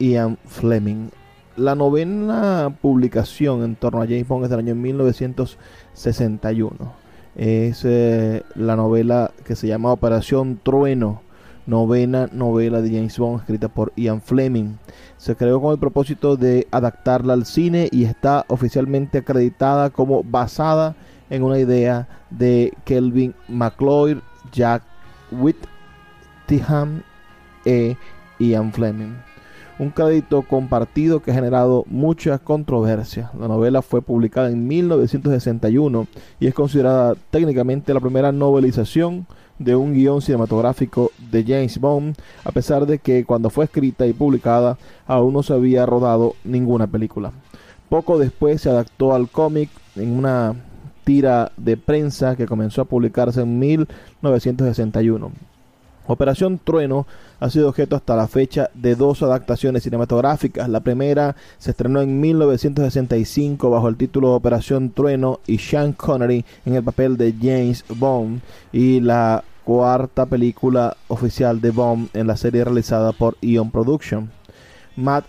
Ian 0.00 0.36
Fleming. 0.46 1.10
La 1.56 1.76
novena 1.76 2.74
publicación 2.80 3.62
en 3.62 3.76
torno 3.76 4.02
a 4.02 4.06
James 4.06 4.26
Bond 4.26 4.44
es 4.44 4.50
del 4.50 4.60
año 4.60 4.74
1961. 4.74 6.92
Es 7.36 7.84
eh, 7.84 8.42
la 8.56 8.74
novela 8.76 9.30
que 9.44 9.54
se 9.54 9.68
llama 9.68 9.92
Operación 9.92 10.58
Trueno, 10.62 11.20
novena 11.66 12.30
novela 12.32 12.80
de 12.80 12.88
James 12.88 13.18
Bond 13.18 13.40
escrita 13.40 13.68
por 13.68 13.92
Ian 13.94 14.22
Fleming. 14.22 14.76
Se 15.18 15.36
creó 15.36 15.60
con 15.60 15.72
el 15.72 15.78
propósito 15.78 16.36
de 16.36 16.66
adaptarla 16.70 17.34
al 17.34 17.44
cine 17.44 17.90
y 17.92 18.04
está 18.04 18.46
oficialmente 18.48 19.18
acreditada 19.18 19.90
como 19.90 20.24
basada 20.24 20.96
en 21.28 21.42
una 21.42 21.58
idea 21.58 22.08
de 22.30 22.72
Kelvin 22.84 23.34
McLeod, 23.48 24.22
Jack 24.50 24.82
Whittingham 25.30 27.02
e 27.64 27.96
Ian 28.38 28.72
Fleming 28.72 29.29
un 29.80 29.88
crédito 29.88 30.42
compartido 30.42 31.20
que 31.20 31.30
ha 31.30 31.34
generado 31.34 31.84
mucha 31.88 32.38
controversia. 32.38 33.30
La 33.40 33.48
novela 33.48 33.80
fue 33.80 34.02
publicada 34.02 34.50
en 34.50 34.68
1961 34.68 36.06
y 36.38 36.46
es 36.48 36.52
considerada 36.52 37.14
técnicamente 37.30 37.94
la 37.94 38.00
primera 38.00 38.30
novelización 38.30 39.26
de 39.58 39.74
un 39.76 39.94
guion 39.94 40.20
cinematográfico 40.20 41.10
de 41.30 41.44
James 41.44 41.80
Bond, 41.80 42.14
a 42.44 42.52
pesar 42.52 42.84
de 42.84 42.98
que 42.98 43.24
cuando 43.24 43.48
fue 43.48 43.64
escrita 43.64 44.06
y 44.06 44.12
publicada 44.12 44.76
aún 45.06 45.32
no 45.32 45.42
se 45.42 45.54
había 45.54 45.86
rodado 45.86 46.34
ninguna 46.44 46.86
película. 46.86 47.32
Poco 47.88 48.18
después 48.18 48.60
se 48.60 48.68
adaptó 48.68 49.14
al 49.14 49.30
cómic 49.30 49.70
en 49.96 50.12
una 50.12 50.56
tira 51.04 51.52
de 51.56 51.78
prensa 51.78 52.36
que 52.36 52.46
comenzó 52.46 52.82
a 52.82 52.84
publicarse 52.84 53.40
en 53.40 53.58
1961. 53.58 55.32
Operación 56.06 56.60
Trueno 56.62 57.06
ha 57.40 57.50
sido 57.50 57.68
objeto 57.68 57.96
hasta 57.96 58.14
la 58.14 58.28
fecha 58.28 58.70
de 58.74 58.94
dos 58.94 59.22
adaptaciones 59.22 59.82
cinematográficas. 59.82 60.68
La 60.68 60.80
primera 60.80 61.34
se 61.58 61.70
estrenó 61.70 62.00
en 62.00 62.20
1965 62.20 63.70
bajo 63.70 63.88
el 63.88 63.96
título 63.96 64.34
Operación 64.34 64.90
Trueno 64.90 65.40
y 65.46 65.58
Sean 65.58 65.94
Connery 65.94 66.44
en 66.66 66.74
el 66.74 66.84
papel 66.84 67.16
de 67.16 67.34
James 67.40 67.84
Bond 67.88 68.42
y 68.72 69.00
la 69.00 69.42
cuarta 69.64 70.26
película 70.26 70.96
oficial 71.08 71.60
de 71.60 71.70
Bond 71.70 72.10
en 72.12 72.26
la 72.26 72.36
serie 72.36 72.64
realizada 72.64 73.12
por 73.12 73.36
Eon 73.40 73.70
Production. 73.70 74.30
Matt 74.96 75.24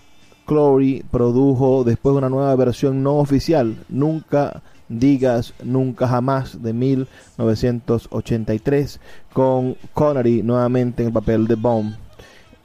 Clory 0.46 1.06
produjo 1.10 1.86
después 1.86 2.16
una 2.16 2.30
nueva 2.30 2.56
versión 2.56 3.04
no 3.04 3.18
oficial, 3.18 3.76
Nunca 3.88 4.64
Digas 4.90 5.54
Nunca 5.64 6.08
Jamás 6.08 6.62
de 6.62 6.74
1983 6.74 9.00
con 9.32 9.78
Connery 9.94 10.44
nuevamente 10.44 11.04
en 11.04 11.08
el 11.08 11.14
papel 11.14 11.48
de 11.48 11.56
Bond. 11.56 12.01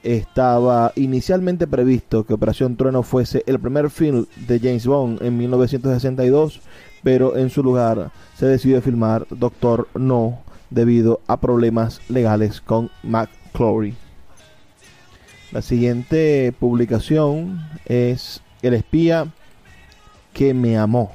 Estaba 0.07 0.93
inicialmente 0.95 1.67
previsto 1.67 2.23
que 2.23 2.33
Operación 2.33 2.77
Trueno 2.77 3.03
fuese 3.03 3.43
el 3.45 3.59
primer 3.59 3.89
film 3.89 4.25
de 4.47 4.57
James 4.57 4.87
Bond 4.87 5.21
en 5.21 5.37
1962, 5.37 6.61
pero 7.03 7.35
en 7.35 7.49
su 7.49 7.61
lugar 7.61 8.09
se 8.33 8.45
decidió 8.45 8.81
filmar 8.81 9.27
Doctor 9.29 9.89
No 9.95 10.39
debido 10.69 11.19
a 11.27 11.41
problemas 11.41 11.99
legales 12.07 12.61
con 12.61 12.89
McClory. 13.03 13.95
La 15.51 15.61
siguiente 15.61 16.53
publicación 16.57 17.67
es 17.85 18.41
El 18.61 18.75
espía 18.75 19.27
que 20.31 20.53
me 20.53 20.77
amó 20.77 21.11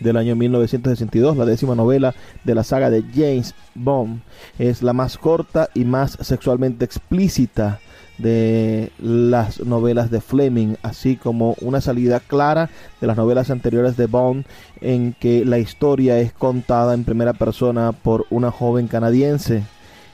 del 0.00 0.16
año 0.16 0.36
1962, 0.36 1.36
la 1.36 1.44
décima 1.44 1.74
novela 1.74 2.14
de 2.44 2.54
la 2.54 2.64
saga 2.64 2.90
de 2.90 3.02
James 3.14 3.54
Bond. 3.74 4.20
Es 4.58 4.82
la 4.82 4.92
más 4.92 5.18
corta 5.18 5.68
y 5.74 5.84
más 5.84 6.18
sexualmente 6.20 6.84
explícita 6.84 7.80
de 8.18 8.92
las 8.98 9.60
novelas 9.60 10.10
de 10.10 10.20
Fleming, 10.20 10.76
así 10.82 11.16
como 11.16 11.54
una 11.60 11.80
salida 11.80 12.20
clara 12.20 12.70
de 13.00 13.06
las 13.06 13.16
novelas 13.16 13.50
anteriores 13.50 13.96
de 13.96 14.06
Bond 14.06 14.46
en 14.80 15.14
que 15.18 15.44
la 15.44 15.58
historia 15.58 16.18
es 16.18 16.32
contada 16.32 16.94
en 16.94 17.04
primera 17.04 17.34
persona 17.34 17.92
por 17.92 18.26
una 18.30 18.50
joven 18.50 18.88
canadiense, 18.88 19.64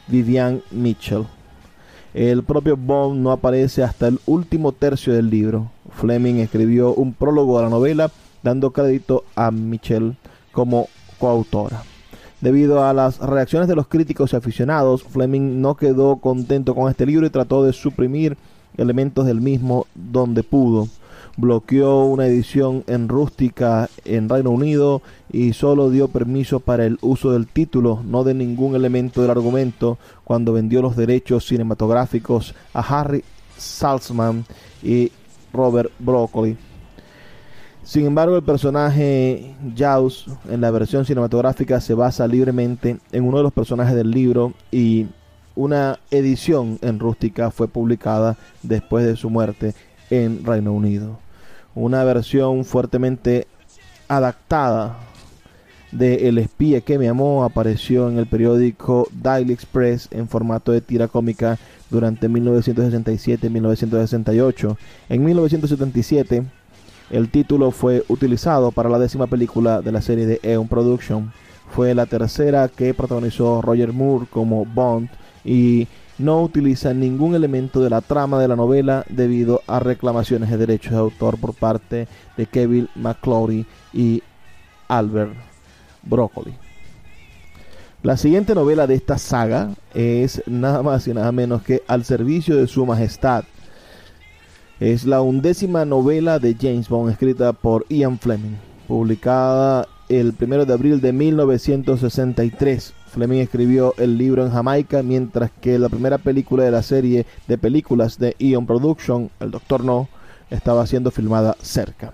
Vivian 0.09 0.63
Mitchell. 0.71 1.27
El 2.15 2.43
propio 2.43 2.77
Bond 2.77 3.21
no 3.21 3.33
aparece 3.33 3.83
hasta 3.83 4.09
el 4.09 4.21
último 4.27 4.73
tercio 4.73 5.15
del 5.15 5.31
libro. 5.31 5.71
Fleming 5.93 6.37
escribió 6.37 6.93
un 6.93 7.15
prólogo 7.15 7.59
a 7.59 7.63
la 7.63 7.71
novela 7.71 8.11
dando 8.43 8.73
crédito 8.73 9.25
a 9.35 9.51
Michelle 9.51 10.17
como 10.53 10.89
coautora. 11.19 11.83
Debido 12.41 12.85
a 12.85 12.93
las 12.93 13.21
reacciones 13.21 13.69
de 13.69 13.77
los 13.77 13.87
críticos 13.87 14.33
y 14.33 14.37
aficionados, 14.37 15.05
Fleming 15.05 15.61
no 15.61 15.77
quedó 15.77 16.17
contento 16.17 16.75
con 16.75 16.91
este 16.91 17.07
libro 17.07 17.25
y 17.25 17.31
trató 17.31 17.63
de 17.63 17.73
suprimir 17.73 18.37
elementos 18.77 19.27
del 19.27 19.41
mismo 19.41 19.87
donde 19.95 20.43
pudo. 20.43 20.89
Bloqueó 21.37 22.05
una 22.05 22.27
edición 22.27 22.83
en 22.89 23.09
rústica 23.09 23.89
en 24.05 24.29
Reino 24.29 24.51
Unido 24.51 25.03
y 25.31 25.53
solo 25.53 25.89
dio 25.89 26.09
permiso 26.09 26.59
para 26.59 26.85
el 26.85 26.99
uso 27.01 27.31
del 27.31 27.47
título, 27.47 28.03
no 28.05 28.25
de 28.25 28.35
ningún 28.35 28.75
elemento 28.75 29.23
del 29.23 29.31
argumento, 29.31 29.99
cuando 30.25 30.53
vendió 30.53 30.83
los 30.83 30.97
derechos 30.97 31.47
cinematográficos 31.47 32.55
a 32.75 32.81
Harry 32.81 33.23
Salzman 33.57 34.45
y 34.83 35.13
Robert 35.53 35.93
Broccoli. 36.01 36.57
Sin 37.85 38.07
embargo, 38.07 38.37
el 38.37 38.45
personaje 38.45 39.57
Jaws 39.77 40.27
en 40.49 40.61
la 40.61 40.71
versión 40.71 41.05
cinematográfica 41.05 41.81
se 41.81 41.95
basa 41.95 42.29
libremente 42.29 42.99
en 43.11 43.25
uno 43.25 43.39
de 43.39 43.43
los 43.43 43.53
personajes 43.53 43.97
del 43.97 44.11
libro 44.11 44.55
y 44.71 45.09
una 45.57 45.99
edición 46.11 46.79
en 46.81 47.01
rústica 47.01 47.51
fue 47.51 47.67
publicada 47.67 48.37
después 48.63 49.05
de 49.05 49.17
su 49.17 49.31
muerte 49.31 49.75
en 50.11 50.45
Reino 50.45 50.73
Unido. 50.73 51.19
Una 51.75 52.05
versión 52.05 52.65
fuertemente 52.65 53.49
adaptada 54.07 54.99
de 55.91 56.29
El 56.29 56.39
espía 56.39 56.81
que 56.83 56.99
me 56.99 57.09
amó 57.09 57.45
apareció 57.45 58.09
en 58.09 58.17
el 58.17 58.27
periódico 58.27 59.09
Daily 59.13 59.53
Express 59.53 60.09
en 60.13 60.29
formato 60.29 60.71
de 60.71 60.81
tira 60.81 61.09
cómica 61.09 61.59
durante 61.91 62.29
1967 62.29 63.47
y 63.47 63.51
1968. 63.51 64.79
En 65.09 65.25
1977 65.25 66.45
el 67.13 67.29
título 67.29 67.71
fue 67.71 68.05
utilizado 68.09 68.73
para 68.73 68.89
la 68.89 68.99
décima 68.99 69.27
película 69.27 69.83
de 69.83 69.93
la 69.93 70.01
serie 70.01 70.27
de 70.27 70.41
Eon 70.43 70.67
Production. 70.67 71.31
Fue 71.71 71.95
la 71.95 72.07
tercera 72.07 72.69
que 72.69 72.95
protagonizó 72.95 73.61
Roger 73.61 73.93
Moore 73.93 74.27
como 74.31 74.65
Bond 74.65 75.11
y 75.45 75.87
no 76.19 76.43
utiliza 76.43 76.95
ningún 76.95 77.35
elemento 77.35 77.81
de 77.81 77.91
la 77.91 78.01
trama 78.01 78.41
de 78.41 78.49
la 78.49 78.57
novela 78.57 79.05
debido 79.11 79.61
a 79.67 79.79
reclamaciones 79.79 80.51
de 80.51 80.57
derechos 80.57 80.93
de 80.93 80.99
autor 80.99 81.39
por 81.39 81.55
parte 81.55 82.09
de 82.37 82.47
Kevin 82.47 82.89
McClory 82.95 83.67
y 83.93 84.23
Albert 84.89 85.35
Broccoli. 86.03 86.55
La 88.03 88.17
siguiente 88.17 88.55
novela 88.55 88.87
de 88.87 88.95
esta 88.95 89.19
saga 89.19 89.71
es 89.95 90.43
nada 90.47 90.83
más 90.83 91.07
y 91.07 91.15
nada 91.15 91.31
menos 91.31 91.63
que 91.63 91.83
Al 91.87 92.05
servicio 92.05 92.57
de 92.57 92.67
su 92.67 92.87
majestad. 92.87 93.45
Es 94.83 95.05
la 95.05 95.23
undécima 95.23 95.85
novela 95.85 96.41
de 96.41 96.57
James 96.61 96.89
Bond 96.89 97.13
escrita 97.13 97.53
por 97.53 97.87
Ian 97.89 98.19
Fleming, 98.19 98.57
publicada 98.89 99.87
el 100.09 100.35
1 100.37 100.65
de 100.65 100.73
abril 100.73 101.01
de 101.01 101.13
1963. 101.13 102.93
Fleming 103.07 103.39
escribió 103.39 103.95
el 103.97 104.19
libro 104.19 104.45
en 104.45 104.51
Jamaica, 104.51 105.05
mientras 105.05 105.53
que 105.53 105.79
la 105.79 105.89
primera 105.89 106.19
película 106.19 106.65
de 106.65 106.73
la 106.73 106.83
serie 106.83 107.27
de 107.47 107.59
películas 107.59 108.19
de 108.19 108.35
Ion 108.41 108.67
Production, 108.67 109.31
El 109.39 109.53
Doctor 109.53 109.85
No, 109.85 110.09
estaba 110.51 110.85
siendo 110.89 111.13
filmada 111.13 111.57
cerca. 111.63 112.13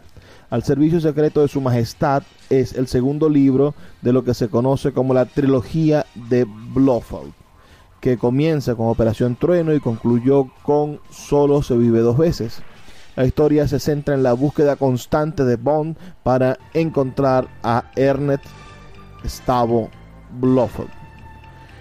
Al 0.51 0.63
servicio 0.63 1.01
secreto 1.01 1.41
de 1.41 1.49
su 1.49 1.63
majestad 1.63 2.23
es 2.51 2.75
el 2.75 2.87
segundo 2.87 3.31
libro 3.31 3.75
de 4.03 4.13
lo 4.13 4.25
que 4.25 4.35
se 4.35 4.49
conoce 4.49 4.93
como 4.93 5.15
la 5.15 5.25
trilogía 5.25 6.05
de 6.29 6.45
Blofeld, 6.45 7.33
que 8.01 8.19
comienza 8.19 8.75
con 8.75 8.89
Operación 8.89 9.37
Trueno 9.37 9.75
y 9.75 9.81
concluyó 9.81 10.49
con 10.63 11.01
Solo 11.11 11.63
se 11.63 11.77
vive 11.77 12.01
dos 12.01 12.19
veces. 12.19 12.63
La 13.17 13.25
historia 13.25 13.67
se 13.67 13.81
centra 13.81 14.15
en 14.15 14.23
la 14.23 14.33
búsqueda 14.33 14.77
constante 14.77 15.45
de 15.45 15.57
Bond 15.57 15.97
para 16.23 16.59
encontrar 16.73 17.49
a 17.63 17.85
Ernest 17.97 18.45
Stavo 19.25 19.91
Blofeld 20.41 20.91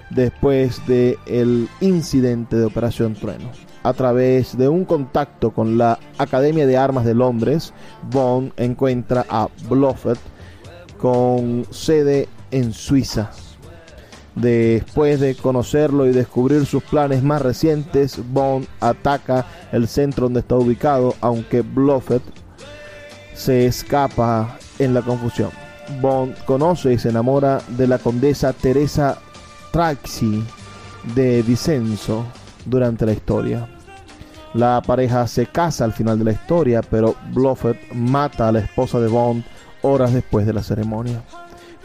después 0.09 0.85
del 0.87 1.17
el 1.27 1.69
incidente 1.81 2.55
de 2.55 2.65
Operación 2.65 3.13
Trueno. 3.13 3.51
A 3.83 3.93
través 3.93 4.57
de 4.57 4.67
un 4.67 4.85
contacto 4.85 5.51
con 5.51 5.77
la 5.77 5.99
Academia 6.17 6.65
de 6.65 6.77
Armas 6.77 7.05
de 7.05 7.13
Londres, 7.13 7.73
Bond 8.11 8.51
encuentra 8.57 9.25
a 9.29 9.47
Blofeld 9.69 10.19
con 10.97 11.65
sede 11.69 12.27
en 12.51 12.73
Suiza. 12.73 13.31
Después 14.37 15.19
de 15.19 15.33
conocerlo 15.33 16.05
y 16.05 16.11
descubrir 16.11 16.67
sus 16.67 16.83
planes 16.83 17.23
más 17.23 17.41
recientes, 17.41 18.19
Bond 18.31 18.67
ataca 18.79 19.47
el 19.71 19.87
centro 19.87 20.25
donde 20.25 20.41
está 20.41 20.55
ubicado, 20.55 21.15
aunque 21.21 21.61
Blofeld 21.61 22.21
se 23.33 23.65
escapa 23.65 24.57
en 24.77 24.93
la 24.93 25.01
confusión. 25.01 25.49
Bond 26.01 26.35
conoce 26.45 26.93
y 26.93 26.99
se 26.99 27.09
enamora 27.09 27.61
de 27.69 27.87
la 27.87 27.97
condesa 27.97 28.53
Teresa 28.53 29.17
Traxi 29.71 30.43
de 31.15 31.41
Vicenzo 31.41 32.23
durante 32.65 33.07
la 33.07 33.13
historia. 33.13 33.67
La 34.53 34.83
pareja 34.85 35.25
se 35.25 35.47
casa 35.47 35.83
al 35.83 35.93
final 35.93 36.19
de 36.19 36.25
la 36.25 36.31
historia, 36.33 36.81
pero 36.83 37.15
Blofeld 37.33 37.91
mata 37.93 38.49
a 38.49 38.51
la 38.51 38.59
esposa 38.59 38.99
de 38.99 39.07
Bond 39.07 39.43
horas 39.81 40.13
después 40.13 40.45
de 40.45 40.53
la 40.53 40.61
ceremonia. 40.61 41.23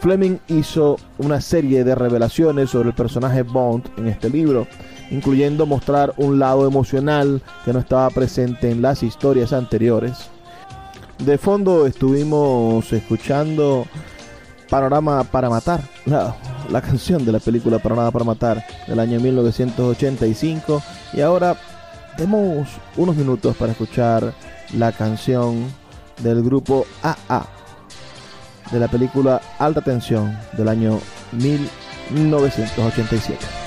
Fleming 0.03 0.39
hizo 0.49 0.97
una 1.17 1.39
serie 1.39 1.85
de 1.85 1.95
revelaciones 1.95 2.71
sobre 2.71 2.89
el 2.89 2.93
personaje 2.93 3.41
Bond 3.41 3.85
en 3.95 4.09
este 4.09 4.29
libro, 4.29 4.67
incluyendo 5.11 5.65
mostrar 5.65 6.13
un 6.17 6.39
lado 6.39 6.67
emocional 6.67 7.41
que 7.63 7.71
no 7.71 7.79
estaba 7.79 8.09
presente 8.09 8.69
en 8.69 8.81
las 8.81 9.01
historias 9.01 9.53
anteriores. 9.53 10.27
De 11.19 11.37
fondo 11.37 11.85
estuvimos 11.85 12.91
escuchando 12.91 13.87
Panorama 14.69 15.23
para 15.23 15.49
Matar, 15.49 15.79
la, 16.05 16.81
canción 16.81 17.23
de 17.23 17.31
la 17.31 17.39
película 17.39 17.79
Panorama 17.79 18.11
para 18.11 18.25
Matar 18.25 18.65
del 18.85 18.99
año 18.99 19.21
1985. 19.21 20.83
Y 21.13 21.21
ahora 21.21 21.55
demos 22.17 22.67
unos 22.97 23.15
minutos 23.15 23.55
para 23.55 23.71
escuchar 23.71 24.33
la 24.77 24.91
canción 24.91 25.63
del 26.21 26.43
grupo 26.43 26.85
AA 27.01 27.52
de 28.73 28.79
la 28.79 28.89
película 28.89 29.39
Alta 29.59 29.81
Tensión 29.81 30.35
del 30.53 30.67
año 30.67 30.99
1987. 31.31 33.62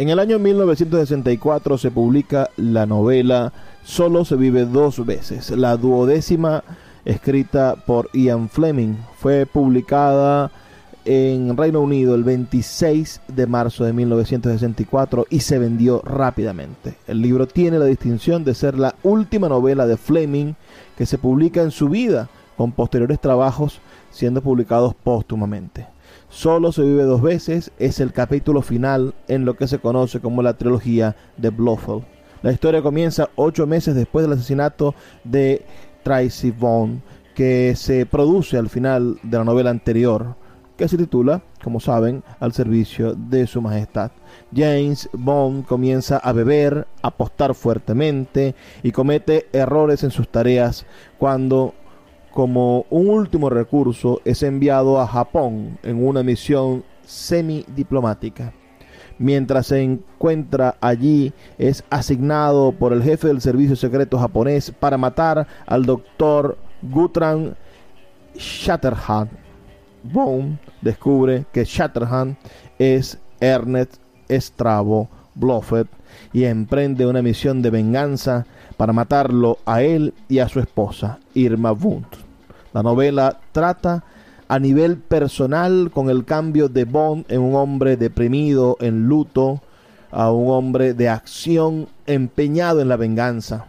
En 0.00 0.08
el 0.08 0.18
año 0.18 0.38
1964 0.38 1.76
se 1.76 1.90
publica 1.90 2.48
la 2.56 2.86
novela 2.86 3.52
Solo 3.84 4.24
se 4.24 4.34
vive 4.34 4.64
dos 4.64 5.04
veces, 5.04 5.50
la 5.50 5.76
duodécima 5.76 6.64
escrita 7.04 7.76
por 7.76 8.08
Ian 8.14 8.48
Fleming. 8.48 8.94
Fue 9.18 9.44
publicada 9.44 10.50
en 11.04 11.54
Reino 11.54 11.82
Unido 11.82 12.14
el 12.14 12.24
26 12.24 13.20
de 13.28 13.46
marzo 13.46 13.84
de 13.84 13.92
1964 13.92 15.26
y 15.28 15.40
se 15.40 15.58
vendió 15.58 16.00
rápidamente. 16.00 16.94
El 17.06 17.20
libro 17.20 17.46
tiene 17.46 17.78
la 17.78 17.84
distinción 17.84 18.42
de 18.42 18.54
ser 18.54 18.78
la 18.78 18.94
última 19.02 19.50
novela 19.50 19.86
de 19.86 19.98
Fleming 19.98 20.54
que 20.96 21.04
se 21.04 21.18
publica 21.18 21.60
en 21.60 21.72
su 21.72 21.90
vida, 21.90 22.30
con 22.56 22.72
posteriores 22.72 23.20
trabajos 23.20 23.82
siendo 24.10 24.40
publicados 24.40 24.94
póstumamente. 24.94 25.99
Solo 26.30 26.70
se 26.70 26.82
vive 26.82 27.02
dos 27.02 27.22
veces 27.22 27.72
es 27.80 27.98
el 27.98 28.12
capítulo 28.12 28.62
final 28.62 29.14
en 29.26 29.44
lo 29.44 29.56
que 29.56 29.66
se 29.66 29.80
conoce 29.80 30.20
como 30.20 30.42
la 30.42 30.54
trilogía 30.54 31.16
de 31.36 31.50
Blofeld. 31.50 32.04
La 32.42 32.52
historia 32.52 32.82
comienza 32.82 33.30
ocho 33.34 33.66
meses 33.66 33.96
después 33.96 34.24
del 34.24 34.34
asesinato 34.34 34.94
de 35.24 35.66
Tracy 36.04 36.52
Vaughn, 36.52 37.02
que 37.34 37.74
se 37.74 38.06
produce 38.06 38.56
al 38.56 38.68
final 38.68 39.18
de 39.24 39.38
la 39.38 39.44
novela 39.44 39.70
anterior, 39.70 40.36
que 40.76 40.86
se 40.86 40.96
titula, 40.96 41.42
como 41.64 41.80
saben, 41.80 42.22
Al 42.38 42.52
servicio 42.52 43.14
de 43.14 43.48
su 43.48 43.60
majestad. 43.60 44.12
James 44.54 45.10
Bond 45.12 45.66
comienza 45.66 46.18
a 46.18 46.32
beber, 46.32 46.86
a 47.02 47.08
apostar 47.08 47.56
fuertemente 47.56 48.54
y 48.84 48.92
comete 48.92 49.48
errores 49.52 50.04
en 50.04 50.12
sus 50.12 50.28
tareas 50.28 50.86
cuando 51.18 51.74
como 52.32 52.86
un 52.90 53.08
último 53.08 53.50
recurso 53.50 54.20
es 54.24 54.42
enviado 54.42 55.00
a 55.00 55.06
Japón 55.06 55.78
en 55.82 56.06
una 56.06 56.22
misión 56.22 56.84
semidiplomática. 57.04 58.52
Mientras 59.18 59.66
se 59.66 59.82
encuentra 59.82 60.76
allí, 60.80 61.32
es 61.58 61.84
asignado 61.90 62.72
por 62.72 62.92
el 62.92 63.02
jefe 63.02 63.28
del 63.28 63.42
servicio 63.42 63.76
secreto 63.76 64.18
japonés 64.18 64.70
para 64.70 64.96
matar 64.96 65.46
al 65.66 65.84
doctor 65.84 66.56
Gutran 66.80 67.54
Shatterhand. 68.34 69.30
Bond 70.02 70.58
descubre 70.80 71.44
que 71.52 71.64
Shatterhand 71.64 72.38
es 72.78 73.18
Ernest 73.40 73.96
Strabo 74.30 75.10
Blofeld 75.34 75.88
y 76.32 76.44
emprende 76.44 77.06
una 77.06 77.22
misión 77.22 77.60
de 77.62 77.70
venganza 77.70 78.46
para 78.80 78.94
matarlo 78.94 79.58
a 79.66 79.82
él 79.82 80.14
y 80.26 80.38
a 80.38 80.48
su 80.48 80.58
esposa, 80.58 81.18
Irma 81.34 81.70
Wundt. 81.72 82.16
La 82.72 82.82
novela 82.82 83.38
trata 83.52 84.04
a 84.48 84.58
nivel 84.58 84.96
personal 84.96 85.90
con 85.92 86.08
el 86.08 86.24
cambio 86.24 86.70
de 86.70 86.86
Bond 86.86 87.26
en 87.28 87.42
un 87.42 87.56
hombre 87.56 87.98
deprimido, 87.98 88.78
en 88.80 89.06
luto, 89.06 89.60
a 90.10 90.32
un 90.32 90.50
hombre 90.50 90.94
de 90.94 91.10
acción 91.10 91.88
empeñado 92.06 92.80
en 92.80 92.88
la 92.88 92.96
venganza, 92.96 93.66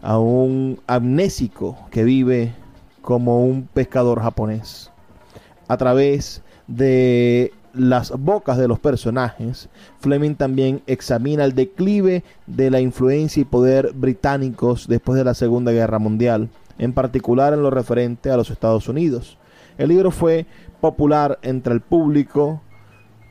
a 0.00 0.16
un 0.20 0.78
amnésico 0.86 1.76
que 1.90 2.04
vive 2.04 2.54
como 3.02 3.44
un 3.44 3.64
pescador 3.66 4.22
japonés. 4.22 4.92
A 5.66 5.76
través 5.76 6.40
de 6.68 7.52
las 7.76 8.10
bocas 8.10 8.58
de 8.58 8.68
los 8.68 8.78
personajes, 8.78 9.68
Fleming 10.00 10.34
también 10.34 10.82
examina 10.86 11.44
el 11.44 11.54
declive 11.54 12.24
de 12.46 12.70
la 12.70 12.80
influencia 12.80 13.40
y 13.40 13.44
poder 13.44 13.92
británicos 13.92 14.88
después 14.88 15.18
de 15.18 15.24
la 15.24 15.34
Segunda 15.34 15.72
Guerra 15.72 15.98
Mundial, 15.98 16.48
en 16.78 16.92
particular 16.92 17.52
en 17.52 17.62
lo 17.62 17.70
referente 17.70 18.30
a 18.30 18.36
los 18.36 18.50
Estados 18.50 18.88
Unidos. 18.88 19.38
El 19.78 19.90
libro 19.90 20.10
fue 20.10 20.46
popular 20.80 21.38
entre 21.42 21.74
el 21.74 21.80
público, 21.80 22.62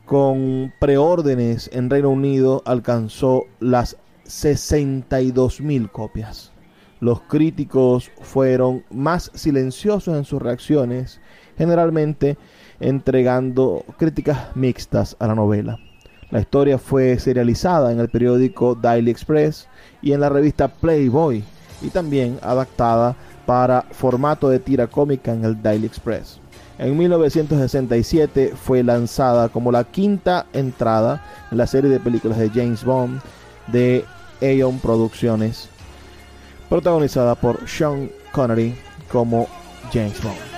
con 0.05 0.71
preórdenes 0.79 1.69
en 1.73 1.89
Reino 1.89 2.11
Unido 2.11 2.61
alcanzó 2.65 3.45
las 3.59 3.97
62 4.25 5.61
mil 5.61 5.89
copias. 5.89 6.51
Los 6.99 7.21
críticos 7.21 8.11
fueron 8.21 8.83
más 8.89 9.31
silenciosos 9.33 10.15
en 10.15 10.23
sus 10.25 10.41
reacciones, 10.41 11.19
generalmente 11.57 12.37
entregando 12.79 13.83
críticas 13.97 14.55
mixtas 14.55 15.15
a 15.19 15.27
la 15.27 15.35
novela. 15.35 15.79
La 16.31 16.39
historia 16.39 16.77
fue 16.77 17.19
serializada 17.19 17.91
en 17.91 17.99
el 17.99 18.09
periódico 18.09 18.75
Daily 18.75 19.11
Express 19.11 19.67
y 20.01 20.11
en 20.13 20.19
la 20.19 20.29
revista 20.29 20.67
Playboy 20.67 21.43
y 21.81 21.89
también 21.89 22.39
adaptada 22.41 23.15
para 23.45 23.83
formato 23.91 24.49
de 24.49 24.59
tira 24.59 24.87
cómica 24.87 25.33
en 25.33 25.45
el 25.45 25.61
Daily 25.61 25.85
Express. 25.85 26.39
En 26.77 26.97
1967 26.97 28.53
fue 28.55 28.83
lanzada 28.83 29.49
como 29.49 29.71
la 29.71 29.85
quinta 29.85 30.47
entrada 30.51 31.23
en 31.51 31.57
la 31.57 31.67
serie 31.67 31.89
de 31.89 31.99
películas 31.99 32.37
de 32.37 32.49
James 32.49 32.83
Bond 32.83 33.21
de 33.67 34.03
Aeon 34.41 34.79
Producciones, 34.79 35.69
protagonizada 36.67 37.35
por 37.35 37.67
Sean 37.67 38.09
Connery 38.33 38.75
como 39.09 39.47
James 39.93 40.21
Bond. 40.21 40.54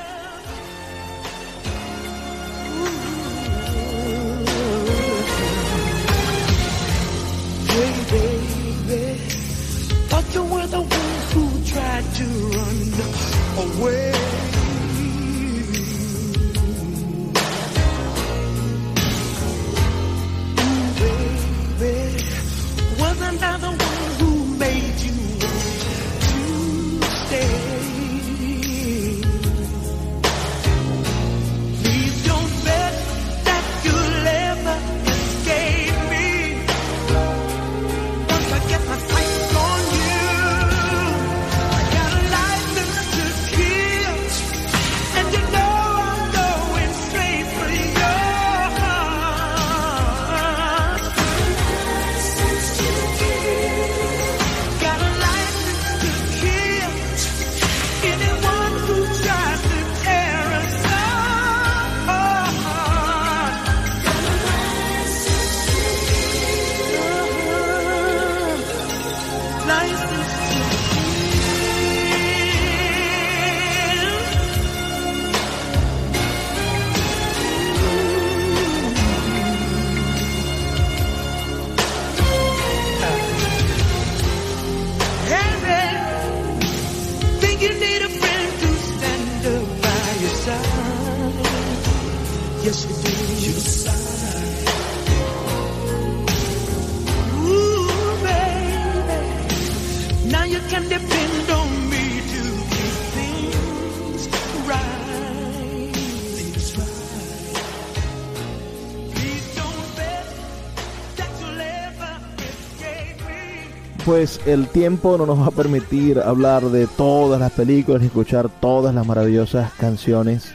Pues 114.08 114.40
el 114.46 114.68
tiempo 114.70 115.18
no 115.18 115.26
nos 115.26 115.42
va 115.42 115.48
a 115.48 115.52
permitir 115.52 116.20
hablar 116.20 116.64
de 116.64 116.88
todas 116.88 117.42
las 117.42 117.52
películas 117.52 118.02
y 118.02 118.06
escuchar 118.06 118.48
todas 118.48 118.96
las 118.96 119.06
maravillosas 119.06 119.74
canciones 119.74 120.54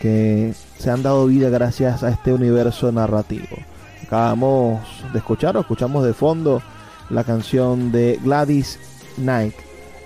que 0.00 0.52
se 0.78 0.90
han 0.90 1.04
dado 1.04 1.26
vida 1.26 1.48
gracias 1.48 2.02
a 2.02 2.08
este 2.08 2.32
universo 2.32 2.90
narrativo. 2.90 3.56
Acabamos 4.02 4.80
de 5.12 5.20
escuchar 5.20 5.56
o 5.56 5.60
escuchamos 5.60 6.04
de 6.04 6.12
fondo 6.12 6.60
la 7.08 7.22
canción 7.22 7.92
de 7.92 8.18
Gladys 8.20 8.80
Knight 9.14 9.54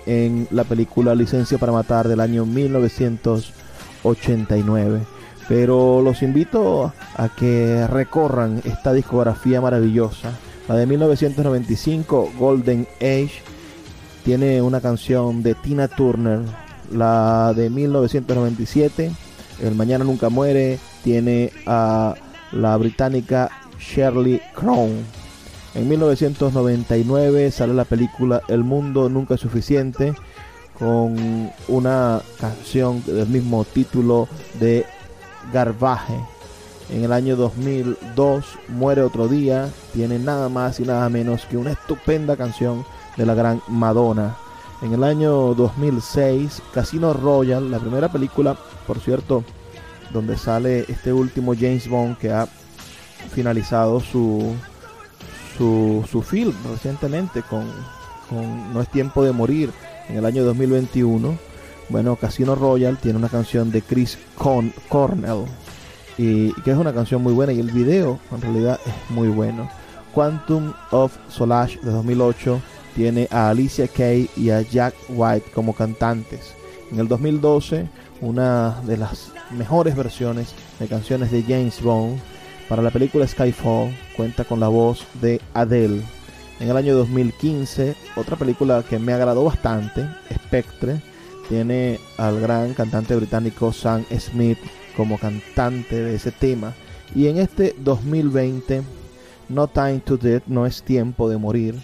en 0.05 0.47
la 0.51 0.63
película 0.63 1.15
Licencia 1.15 1.57
para 1.57 1.71
Matar 1.71 2.07
del 2.07 2.19
año 2.19 2.45
1989. 2.45 5.01
Pero 5.47 5.99
los 6.03 6.21
invito 6.21 6.93
a 7.17 7.29
que 7.29 7.87
recorran 7.87 8.61
esta 8.65 8.93
discografía 8.93 9.61
maravillosa. 9.61 10.29
La 10.67 10.75
de 10.75 10.85
1995, 10.85 12.31
Golden 12.37 12.87
Age, 13.01 13.41
tiene 14.23 14.61
una 14.61 14.79
canción 14.79 15.43
de 15.43 15.55
Tina 15.55 15.87
Turner. 15.87 16.39
La 16.91 17.53
de 17.53 17.69
1997, 17.69 19.11
El 19.61 19.75
Mañana 19.75 20.05
Nunca 20.05 20.29
Muere, 20.29 20.79
tiene 21.03 21.51
a 21.65 22.15
la 22.53 22.77
británica 22.77 23.49
Shirley 23.77 24.41
Crown. 24.55 25.03
En 25.75 25.89
1999 25.89 27.51
sale 27.51 27.73
la 27.73 27.85
película 27.85 28.41
El 28.47 28.63
Mundo 28.63 29.09
Nunca 29.09 29.35
es 29.35 29.41
Suficiente 29.41 30.13
con 30.77 31.51
una 31.67 32.21
canción 32.39 33.03
del 33.05 33.27
mismo 33.27 33.65
título 33.65 34.27
de 34.59 34.85
Garbaje. 35.51 36.32
En 36.93 37.03
el 37.03 37.11
año 37.11 37.35
2002 37.35 38.45
Muere 38.67 39.01
otro 39.01 39.27
día, 39.27 39.67
tiene 39.93 40.19
nada 40.19 40.47
más 40.47 40.79
y 40.79 40.83
nada 40.83 41.09
menos 41.09 41.45
que 41.45 41.57
una 41.57 41.71
estupenda 41.71 42.37
canción 42.37 42.85
de 43.17 43.25
la 43.25 43.33
gran 43.33 43.63
Madonna. 43.67 44.37
En 44.83 44.93
el 44.93 45.03
año 45.03 45.55
2006 45.55 46.61
Casino 46.71 47.13
Royale, 47.13 47.67
la 47.67 47.79
primera 47.79 48.11
película, 48.11 48.55
por 48.85 48.99
cierto, 48.99 49.43
donde 50.11 50.37
sale 50.37 50.85
este 50.87 51.11
último 51.11 51.55
James 51.55 51.89
Bond 51.89 52.15
que 52.19 52.31
ha 52.31 52.47
finalizado 53.31 53.99
su 53.99 54.55
su, 55.57 56.05
su 56.11 56.21
film 56.21 56.53
recientemente 56.69 57.41
con, 57.41 57.65
con 58.29 58.71
No 58.71 58.81
es 58.81 58.89
tiempo 58.89 59.23
de 59.23 59.31
morir 59.31 59.71
en 60.09 60.17
el 60.17 60.25
año 60.25 60.43
2021. 60.43 61.39
Bueno, 61.89 62.15
Casino 62.17 62.53
Royale 62.53 62.97
tiene 63.01 63.17
una 63.17 63.29
canción 63.29 63.71
de 63.71 63.81
Chris 63.81 64.19
Con 64.37 64.71
Cornell 64.89 65.45
y 66.17 66.53
que 66.61 66.71
es 66.71 66.77
una 66.77 66.93
canción 66.93 67.21
muy 67.21 67.33
buena 67.33 67.53
y 67.53 67.59
el 67.59 67.71
video 67.71 68.19
en 68.31 68.41
realidad 68.41 68.79
es 68.85 68.93
muy 69.09 69.29
bueno. 69.29 69.69
Quantum 70.13 70.73
of 70.91 71.15
Solace 71.27 71.79
de 71.81 71.91
2008 71.91 72.61
tiene 72.95 73.27
a 73.31 73.49
Alicia 73.49 73.87
Kay 73.87 74.29
y 74.37 74.51
a 74.51 74.61
Jack 74.61 74.93
White 75.09 75.51
como 75.53 75.73
cantantes. 75.73 76.53
En 76.91 76.99
el 76.99 77.07
2012, 77.07 77.87
una 78.21 78.79
de 78.85 78.97
las 78.97 79.31
mejores 79.51 79.95
versiones 79.95 80.53
de 80.79 80.87
canciones 80.87 81.31
de 81.31 81.41
James 81.43 81.81
Bond 81.81 82.19
para 82.69 82.81
la 82.81 82.91
película 82.91 83.27
Skyfall 83.27 83.95
cuenta 84.15 84.45
con 84.45 84.59
la 84.59 84.67
voz 84.67 85.05
de 85.21 85.41
Adele. 85.53 86.01
En 86.59 86.69
el 86.69 86.77
año 86.77 86.95
2015, 86.95 87.95
otra 88.15 88.35
película 88.35 88.83
que 88.87 88.99
me 88.99 89.13
agradó 89.13 89.43
bastante, 89.43 90.07
Spectre, 90.31 91.01
tiene 91.49 91.99
al 92.17 92.39
gran 92.39 92.73
cantante 92.73 93.15
británico 93.15 93.73
Sam 93.73 94.05
Smith 94.17 94.59
como 94.95 95.17
cantante 95.17 95.95
de 95.95 96.15
ese 96.15 96.31
tema. 96.31 96.73
Y 97.15 97.27
en 97.27 97.37
este 97.37 97.75
2020, 97.79 98.83
No 99.49 99.67
Time 99.67 99.99
to 99.99 100.17
Death, 100.17 100.43
no 100.47 100.65
es 100.65 100.83
tiempo 100.83 101.29
de 101.29 101.37
morir, 101.37 101.75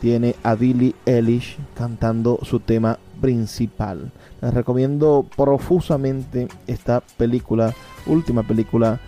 tiene 0.00 0.36
a 0.42 0.54
Billie 0.54 0.94
Eilish 1.06 1.56
cantando 1.74 2.38
su 2.42 2.60
tema 2.60 2.98
principal. 3.20 4.10
Les 4.40 4.54
recomiendo 4.54 5.26
profusamente 5.36 6.48
esta 6.66 7.00
película, 7.16 7.74
última 8.06 8.42
película 8.42 9.00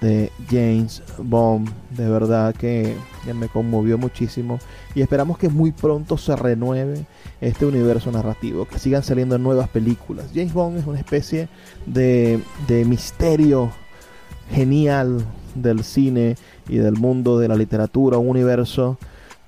de 0.00 0.30
James 0.50 1.02
Bond. 1.18 1.70
De 1.90 2.08
verdad 2.08 2.54
que, 2.54 2.96
me 3.34 3.48
conmovió 3.48 3.98
muchísimo. 3.98 4.58
Y 4.94 5.02
esperamos 5.02 5.38
que 5.38 5.48
muy 5.48 5.72
pronto 5.72 6.16
se 6.16 6.36
renueve 6.36 7.06
este 7.40 7.66
universo 7.66 8.10
narrativo, 8.12 8.66
que 8.66 8.78
sigan 8.78 9.02
saliendo 9.02 9.38
nuevas 9.38 9.68
películas. 9.68 10.26
James 10.34 10.52
Bond 10.52 10.78
es 10.78 10.86
una 10.86 10.98
especie 10.98 11.48
de, 11.86 12.40
de 12.68 12.84
misterio 12.84 13.70
genial 14.50 15.24
del 15.54 15.82
cine 15.84 16.36
y 16.68 16.76
del 16.76 16.94
mundo 16.94 17.38
de 17.38 17.48
la 17.48 17.56
literatura, 17.56 18.18
un 18.18 18.28
universo 18.28 18.98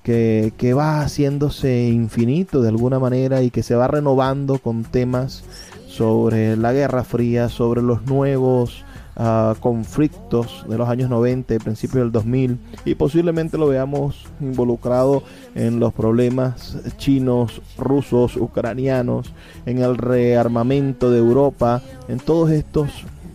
que, 0.03 0.53
que 0.57 0.73
va 0.73 1.01
haciéndose 1.01 1.87
infinito 1.87 2.61
de 2.61 2.69
alguna 2.69 2.99
manera 2.99 3.41
y 3.41 3.51
que 3.51 3.63
se 3.63 3.75
va 3.75 3.87
renovando 3.87 4.57
con 4.59 4.83
temas 4.83 5.43
sobre 5.87 6.55
la 6.55 6.73
Guerra 6.73 7.03
Fría, 7.03 7.49
sobre 7.49 7.81
los 7.81 8.05
nuevos 8.05 8.85
conflictos 9.59 10.65
de 10.69 10.77
los 10.77 10.87
años 10.87 11.09
90 11.09 11.55
y 11.55 11.59
principios 11.59 12.03
del 12.03 12.11
2000 12.11 12.57
y 12.85 12.95
posiblemente 12.95 13.57
lo 13.57 13.67
veamos 13.67 14.25
involucrado 14.39 15.23
en 15.55 15.79
los 15.79 15.93
problemas 15.93 16.77
chinos, 16.97 17.61
rusos, 17.77 18.37
ucranianos, 18.37 19.33
en 19.65 19.79
el 19.79 19.97
rearmamento 19.97 21.11
de 21.11 21.19
Europa, 21.19 21.81
en 22.07 22.19
todos 22.19 22.51
estos 22.51 22.89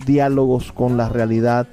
diálogos 0.07 0.73
con 0.73 0.97
la 0.97 1.11
realidad 1.11 1.67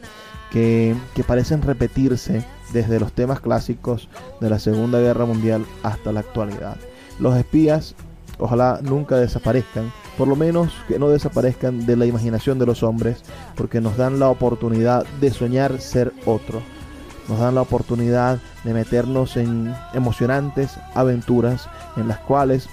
que, 0.51 0.93
que 1.15 1.23
parecen 1.23 1.61
repetirse 1.61 2.43
desde 2.73 2.99
los 2.99 3.13
temas 3.13 3.39
clásicos 3.39 4.09
de 4.41 4.49
la 4.49 4.59
Segunda 4.59 4.99
Guerra 4.99 5.25
Mundial 5.25 5.65
hasta 5.83 6.11
la 6.11 6.19
actualidad. 6.19 6.75
Los 7.19 7.37
espías 7.37 7.95
ojalá 8.39 8.79
nunca 8.81 9.15
desaparezcan, 9.15 9.91
por 10.17 10.27
lo 10.27 10.35
menos 10.35 10.71
que 10.87 10.99
no 10.99 11.09
desaparezcan 11.09 11.85
de 11.85 11.95
la 11.95 12.05
imaginación 12.05 12.59
de 12.59 12.65
los 12.65 12.83
hombres, 12.83 13.23
porque 13.55 13.81
nos 13.81 13.97
dan 13.97 14.19
la 14.19 14.29
oportunidad 14.29 15.05
de 15.19 15.31
soñar 15.31 15.79
ser 15.79 16.13
otro. 16.25 16.61
Nos 17.27 17.39
dan 17.39 17.55
la 17.55 17.61
oportunidad 17.61 18.39
de 18.63 18.73
meternos 18.73 19.37
en 19.37 19.73
emocionantes 19.93 20.71
aventuras 20.95 21.69
en 21.95 22.07
las 22.07 22.19
cuales 22.19 22.67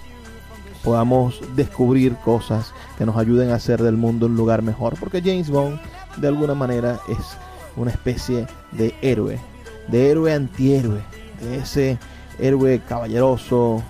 podamos 0.82 1.40
descubrir 1.54 2.16
cosas 2.16 2.72
que 2.96 3.06
nos 3.06 3.16
ayuden 3.16 3.50
a 3.50 3.56
hacer 3.56 3.82
del 3.82 3.96
mundo 3.96 4.26
un 4.26 4.36
lugar 4.36 4.62
mejor. 4.62 4.98
Porque 4.98 5.20
James 5.20 5.50
Bond 5.50 5.78
de 6.16 6.28
alguna 6.28 6.54
manera 6.54 6.98
es 7.08 7.36
una 7.76 7.90
especie 7.90 8.46
de 8.72 8.94
héroe, 9.02 9.38
de 9.88 10.10
héroe 10.10 10.32
antihéroe, 10.32 11.00
de 11.40 11.58
ese 11.58 11.98
héroe 12.38 12.80
caballeroso, 12.88 13.82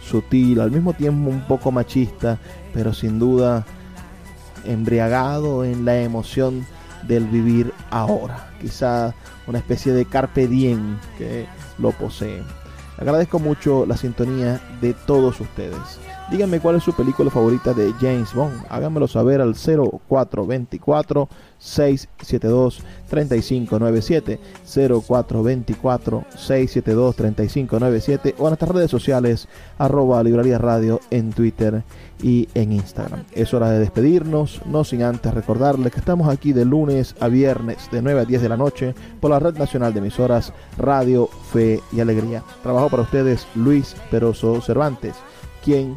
sutil, 0.00 0.60
al 0.60 0.70
mismo 0.70 0.92
tiempo 0.92 1.30
un 1.30 1.40
poco 1.42 1.72
machista, 1.72 2.38
pero 2.76 2.92
sin 2.92 3.18
duda 3.18 3.64
embriagado 4.66 5.64
en 5.64 5.86
la 5.86 5.96
emoción 5.96 6.66
del 7.08 7.24
vivir 7.24 7.72
ahora. 7.90 8.50
Quizá 8.60 9.14
una 9.46 9.56
especie 9.56 9.94
de 9.94 10.04
carpe 10.04 10.46
diem 10.46 10.98
que 11.16 11.46
lo 11.78 11.92
posee. 11.92 12.42
Agradezco 12.98 13.38
mucho 13.38 13.86
la 13.86 13.96
sintonía 13.96 14.60
de 14.82 14.92
todos 14.92 15.40
ustedes. 15.40 15.98
Díganme 16.30 16.58
cuál 16.58 16.74
es 16.74 16.82
su 16.82 16.92
película 16.92 17.30
favorita 17.30 17.72
de 17.72 17.92
James 18.00 18.34
Bond. 18.34 18.64
Háganmelo 18.68 19.06
saber 19.06 19.40
al 19.40 19.54
0424 19.54 21.28
672 21.56 22.82
3597 23.08 24.40
0424 24.64 26.24
672 26.30 27.16
3597 27.16 28.34
o 28.38 28.42
en 28.42 28.48
nuestras 28.48 28.70
redes 28.72 28.90
sociales 28.90 29.48
arroba 29.78 30.20
librería 30.24 30.58
radio 30.58 31.00
en 31.10 31.32
Twitter 31.32 31.84
y 32.20 32.48
en 32.54 32.72
Instagram. 32.72 33.22
Es 33.32 33.54
hora 33.54 33.70
de 33.70 33.78
despedirnos, 33.78 34.62
no 34.66 34.82
sin 34.82 35.04
antes 35.04 35.32
recordarles 35.32 35.92
que 35.92 36.00
estamos 36.00 36.28
aquí 36.28 36.52
de 36.52 36.64
lunes 36.64 37.14
a 37.20 37.28
viernes 37.28 37.88
de 37.92 38.02
9 38.02 38.22
a 38.22 38.24
10 38.24 38.42
de 38.42 38.48
la 38.48 38.56
noche 38.56 38.94
por 39.20 39.30
la 39.30 39.38
Red 39.38 39.58
Nacional 39.58 39.92
de 39.92 40.00
Emisoras 40.00 40.52
Radio 40.76 41.28
Fe 41.52 41.80
y 41.92 42.00
Alegría. 42.00 42.42
Trabajo 42.64 42.88
para 42.88 43.04
ustedes 43.04 43.46
Luis 43.54 43.94
Peroso 44.10 44.60
Cervantes, 44.60 45.14
quien 45.64 45.96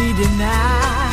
be 0.00 0.14
denied. 0.14 1.09